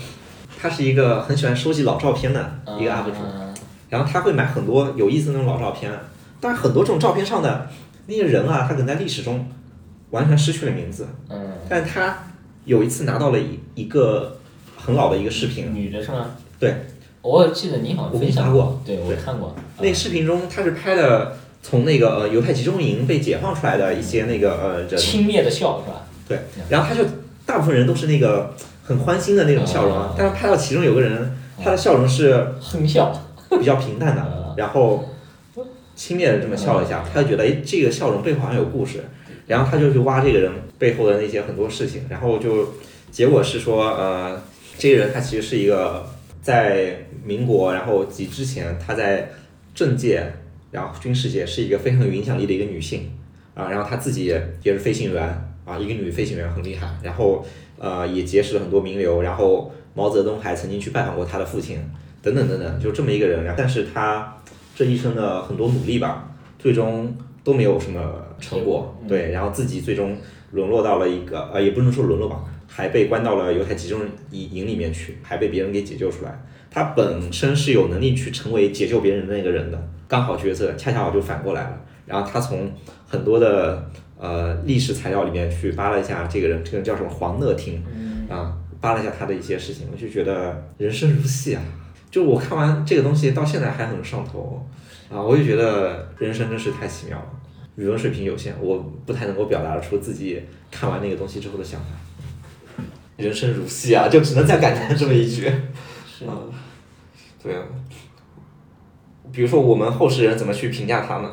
[0.61, 3.53] 他是一个很喜欢收集老照片的一个 UP 主，嗯
[3.89, 5.91] 然后他会买很多有意思的那种老照片，
[6.41, 7.69] 但是很多这种照片上的
[8.07, 9.49] 那些人啊，他可能在历史中
[10.09, 12.17] 完全失去了名字，嗯，但是他
[12.65, 14.37] 有一次拿到了一一个
[14.75, 16.31] 很老的一个视频，女的是吗？
[16.59, 16.85] 对，
[17.25, 18.81] 我记得你好像我分享发过。
[18.85, 19.55] 对我对看过。
[19.79, 26.05] 那个视频中他是拍的从那个呃犹太集中营被解放出来的一些那个呃人，轻蔑的笑是吧？
[26.27, 26.39] 对，
[26.69, 27.03] 然后他就
[27.45, 28.53] 大部分人都是那个
[28.83, 33.21] 很欢欣的那种笑容但是拍到其中有个人，他的笑容是哼笑。
[33.57, 35.05] 比较平淡的 啊，然后
[35.95, 39.05] 轻蔑的这么笑了一下，他就觉得哎，这个笑容背后好像有故事，
[39.47, 42.73] 然后他就去挖这个人背后的那些很多事情，然后就
[43.11, 44.41] 结果是说，呃，
[44.77, 46.05] 这个人他其实是一个
[46.41, 49.29] 在民国，然后及之前她在
[49.73, 50.23] 政界，
[50.71, 53.11] 然后军事界是一个非常有影响力的一个女性
[53.53, 55.23] 啊，然后她自己也是飞行员
[55.65, 57.45] 啊，一个女飞行员很厉害，然后
[57.77, 61.79] 呃也结识了很多名流，然后毛泽东还曾经去拜访过她的父亲。
[62.21, 64.35] 等等等等，就这么一个人，但是她
[64.75, 66.27] 这一生的很多努力吧，
[66.57, 68.01] 最终都没有什么
[68.39, 70.17] 成果，对，然后自己最终
[70.49, 76.43] 沦落到了一个呃，也不能说沦落吧，还被关到了犹太集中营营里面去，还被别人给解救出来。
[76.75, 81.81] 他本身是有能力去成为解救别人的那个人的，刚好角色恰恰好就反过来了。
[82.05, 82.69] 然后他从
[83.07, 87.81] 很多的呃历史材料里面去扒了一下这个人，这个人叫什么黄乐亭
[88.29, 91.61] 啊，扒了一下他的一些事情，我就觉得人生如戏啊。
[92.11, 94.61] 就我看完这个东西到现在还很上头
[95.09, 97.27] 啊，我就觉得人生真是太奇妙了。
[97.77, 102.83] 语文水平有限，我不太能够表达出自己看完那个东西之后的想法。
[103.15, 105.49] 人生如戏啊，就只能再感叹这么一句。
[106.05, 106.37] 是啊，
[107.45, 107.61] 对啊。
[109.31, 111.31] 比如说我们后世人怎么去评价他呢？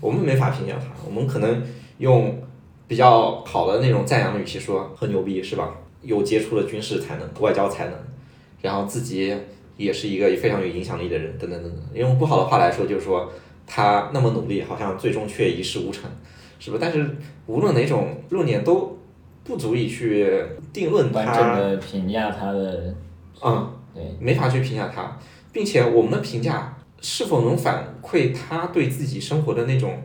[0.00, 1.62] 我们没法评价他，我们可能
[1.98, 2.38] 用
[2.86, 5.74] 比较好的那种赞扬的语气说很牛逼，是吧？
[6.02, 7.94] 有杰出的军事才能、外交才能，
[8.60, 9.36] 然后自己
[9.76, 11.80] 也是一个非常有影响力的人，等等等等。
[11.94, 13.32] 用不好的话来说，就是说
[13.66, 16.08] 他那么努力，好像最终却一事无成，
[16.60, 16.78] 是不？
[16.78, 17.16] 但是
[17.46, 18.96] 无论哪种论点都
[19.42, 20.40] 不足以去
[20.72, 22.94] 定论完整，的评价他的，
[23.42, 25.18] 嗯，对，没法去评价他，
[25.56, 30.02] 并且我们的评价是否能反馈他对自己生活的那种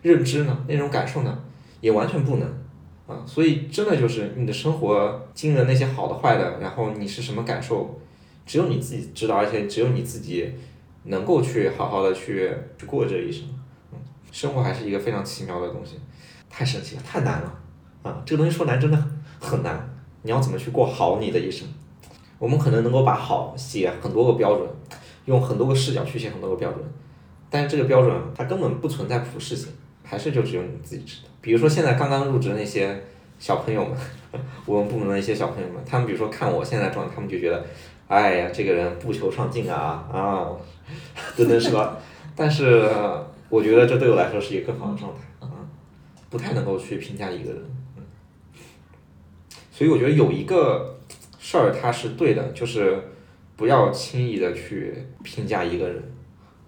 [0.00, 0.64] 认知呢？
[0.68, 1.42] 那种感受呢？
[1.80, 2.48] 也完全不能
[3.08, 3.26] 啊。
[3.26, 7.98] 所以真的就是你的生活经历了那些好的坏的，然后你是什么感受，
[8.46, 10.48] 只有你自己知道，而且只有你自己
[11.02, 12.48] 能够去好好的去
[12.78, 13.44] 去过这一生。
[13.92, 13.98] 嗯，
[14.30, 15.98] 生活还是一个非常奇妙的东西，
[16.48, 17.52] 太神奇了，太难了
[18.04, 18.22] 啊！
[18.24, 19.04] 这个东西说难真的
[19.40, 19.92] 很难，
[20.22, 21.66] 你要怎么去过好你的一生？
[22.42, 24.68] 我们可能能够把好写很多个标准，
[25.26, 26.84] 用很多个视角去写很多个标准，
[27.48, 29.68] 但是这个标准它根本不存在普适性，
[30.02, 31.28] 还是就只有你自己知道。
[31.40, 33.00] 比如说现在刚刚入职那些
[33.38, 33.96] 小朋友们，
[34.66, 37.64] 我们部门的一些小朋友们，他们比如说看我现在状态，他们就觉得，
[38.08, 40.50] 哎呀，这个人不求上进啊啊，
[41.36, 41.96] 等等是吧？
[42.34, 42.90] 但是
[43.48, 45.62] 我觉得这对我来说是一个更好的状态啊，
[46.28, 47.62] 不太能够去评价一个人，
[49.70, 50.91] 所以我觉得有一个
[51.44, 53.02] 事儿它是对的，就是
[53.56, 54.94] 不要轻易的去
[55.24, 56.00] 评价一个人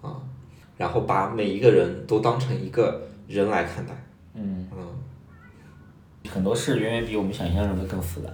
[0.01, 0.19] 啊，
[0.75, 3.93] 然后把每一个人都当成一个人来看待。
[4.33, 4.67] 嗯。
[4.77, 8.27] 嗯，很多事远远比我们想象中的更复杂。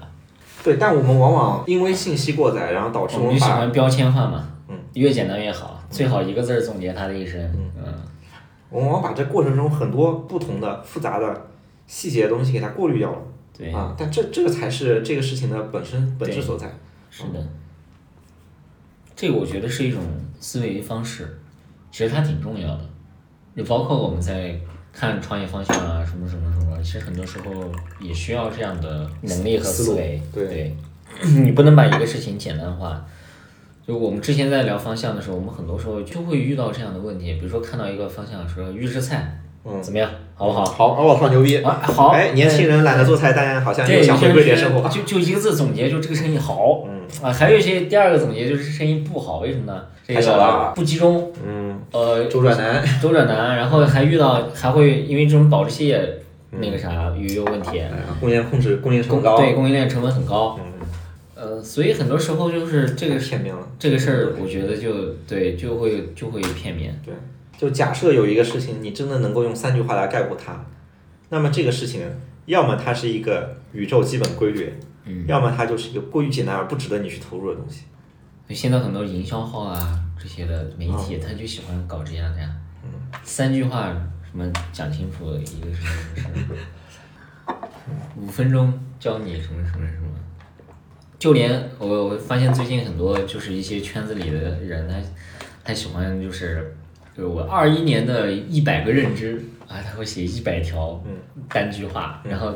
[0.63, 7.39] 对，但我们往往因为信息过载，然后导致我们就喜欢标签化嘛，嗯，越简单越好，最好一个字儿总结他的一生，
[7.77, 7.93] 嗯，
[8.69, 11.47] 我们往往把这过程中很多不同的复杂的
[11.85, 13.17] 细节的东西给它过滤掉了
[13.57, 13.95] 对，啊。
[13.97, 16.71] 但这这个才是这个事情的本身本质所在。
[17.09, 17.47] 是的，
[19.15, 20.01] 这个我觉得是一种
[20.39, 21.39] 思维方式，
[21.91, 22.89] 其实它挺重要的，
[23.55, 24.57] 就包括我们在
[24.93, 30.21] 看创业方向啊，什么什么什么，其实很多时候也需要这样的能力和思维。
[30.33, 30.75] 对
[31.43, 33.05] 你不能把一个事情简单化。
[33.85, 40.09] 就我们之前在聊方向的时候，我们很多时候就会遇到这样的问题，比如说看到一个方向说预制菜，嗯，怎么样，
[40.41, 40.65] 好不好？
[40.65, 41.57] 好，哦，好牛逼！
[41.57, 44.89] 啊，好，哎，年轻人懒得做菜，但好像对，又想回归点生活。
[44.89, 46.83] 就就一个字总结，就这个生意好。
[46.87, 49.83] 嗯啊，还有一些第二个总结就是生意不好，为什么呢？
[50.07, 52.83] 这太少个了不集中，嗯，呃，周转难。
[52.99, 56.17] 周转难，然后还遇到还会因为这种保质期也
[56.49, 57.83] 那个啥也有问题，
[58.19, 59.37] 供应链控制，供应链成本高。
[59.37, 60.57] 对供应链成本很高。
[60.59, 60.87] 嗯，
[61.35, 63.61] 呃，所以很多时候就是这个片面了。
[63.77, 64.91] 这个事儿，我觉得就
[65.27, 66.99] 对就会就会片面。
[67.05, 67.13] 对，
[67.61, 70.65] 就假设有一个事情，你真的能够用三句话来概括它，
[71.29, 72.01] 那么这个事情，
[72.47, 74.73] 要么它是一个宇宙基本规律，
[75.05, 77.83] 嗯，要么它就是一个过于简单而不值得你去投入的东西。
[78.49, 82.49] 现在很多营销号啊这些的媒体，他就喜欢搞这样的呀，
[82.83, 82.89] 嗯，
[83.23, 87.55] 三句话什么讲清楚一个什么什么什么，
[88.17, 90.07] 五分钟教你什么什么什么。
[91.19, 94.95] 就连我我发现最近很多就是一些圈子里的人，他
[95.63, 96.75] 他喜欢就是
[97.15, 101.03] 就是我二一年的一百个认知啊，他会写一百条
[101.49, 102.53] 单句话，然后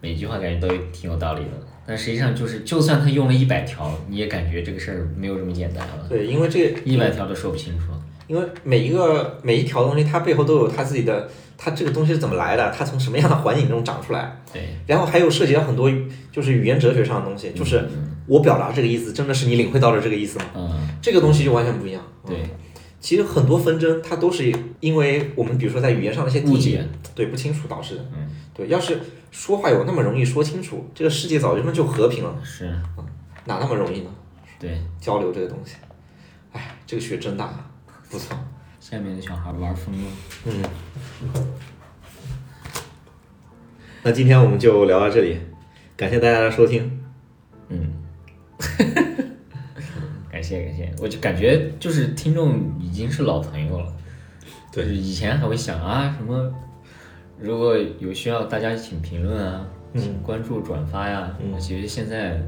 [0.00, 1.50] 每句话感觉都挺有道理的。
[1.86, 7.84] 但实际上就是，就算他用了一百条，你也感觉这个事儿没有这么简单了，对，因为这一百条都说不清楚。
[8.26, 15.88] 因为每一个每一条东西，它背后都有它自己的，它这个东西是怎么来的，它从什么样的环境中长出来，对，然后还有涉及到很多
[16.32, 17.88] 就是语言哲学上的东西，就是
[18.26, 20.44] 我表达这个意思，真的是你领会到了这个意思吗？
[20.56, 22.02] 嗯，这个东西就完全不一样。
[22.24, 22.30] 嗯。
[22.30, 22.38] 对，
[23.06, 26.84] 其实很多纷争，它都是因为我们比如说在语言上的一些误解，
[27.14, 28.04] 对不清楚导致的。
[28.12, 28.98] 嗯，对，要是
[29.30, 32.66] 说话有那么容易说清楚，这个世界早就那就和平了，是，
[33.44, 34.10] 哪那么容易呢？
[34.58, 34.80] 对。
[35.00, 35.76] 交流这个东西，
[36.50, 37.70] 哎，这个学真大，
[38.10, 38.36] 不错。
[38.80, 40.10] 下面的小孩玩疯了。
[40.46, 40.64] 嗯，
[44.02, 45.38] 那今天我们就聊到这里，
[45.96, 47.05] 感谢大家的收听。
[50.46, 53.92] 谢感谢，我就感觉就是听众已经是老朋友了。
[54.72, 56.54] 对就是以前还会想啊什么，
[57.40, 61.34] 如果有需要大家请评论啊，嗯请关注转发呀。
[61.40, 62.40] 嗯我觉得现在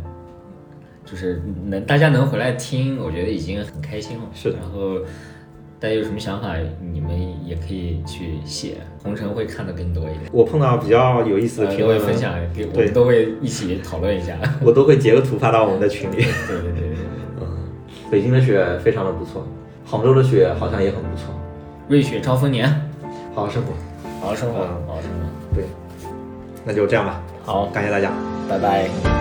[1.05, 4.25] 就是能大家能回来听，我觉得已经很开心了。
[4.35, 4.99] 是的然后
[5.81, 6.55] 大家有什么想法，
[6.93, 7.11] 你们
[7.47, 10.25] 也可以去写，红尘会看得更多一点。
[10.31, 14.39] 我碰到比较有意思的呃评论分享给我们都会一起讨论一下。
[14.61, 16.16] 我都会截个图发到我们的群里。
[16.16, 16.95] 对对对
[18.10, 19.47] 北京的雪非常的不错，
[19.85, 21.35] 杭州的雪好像也很不错。
[21.89, 22.68] 瑞雪兆丰年，
[23.35, 23.72] 好好生活，
[24.20, 25.55] 好好生活，嗯好好生活。
[25.55, 25.64] 对，
[26.64, 28.10] 那就这样吧，好，感谢大家。
[28.48, 29.18] 拜拜。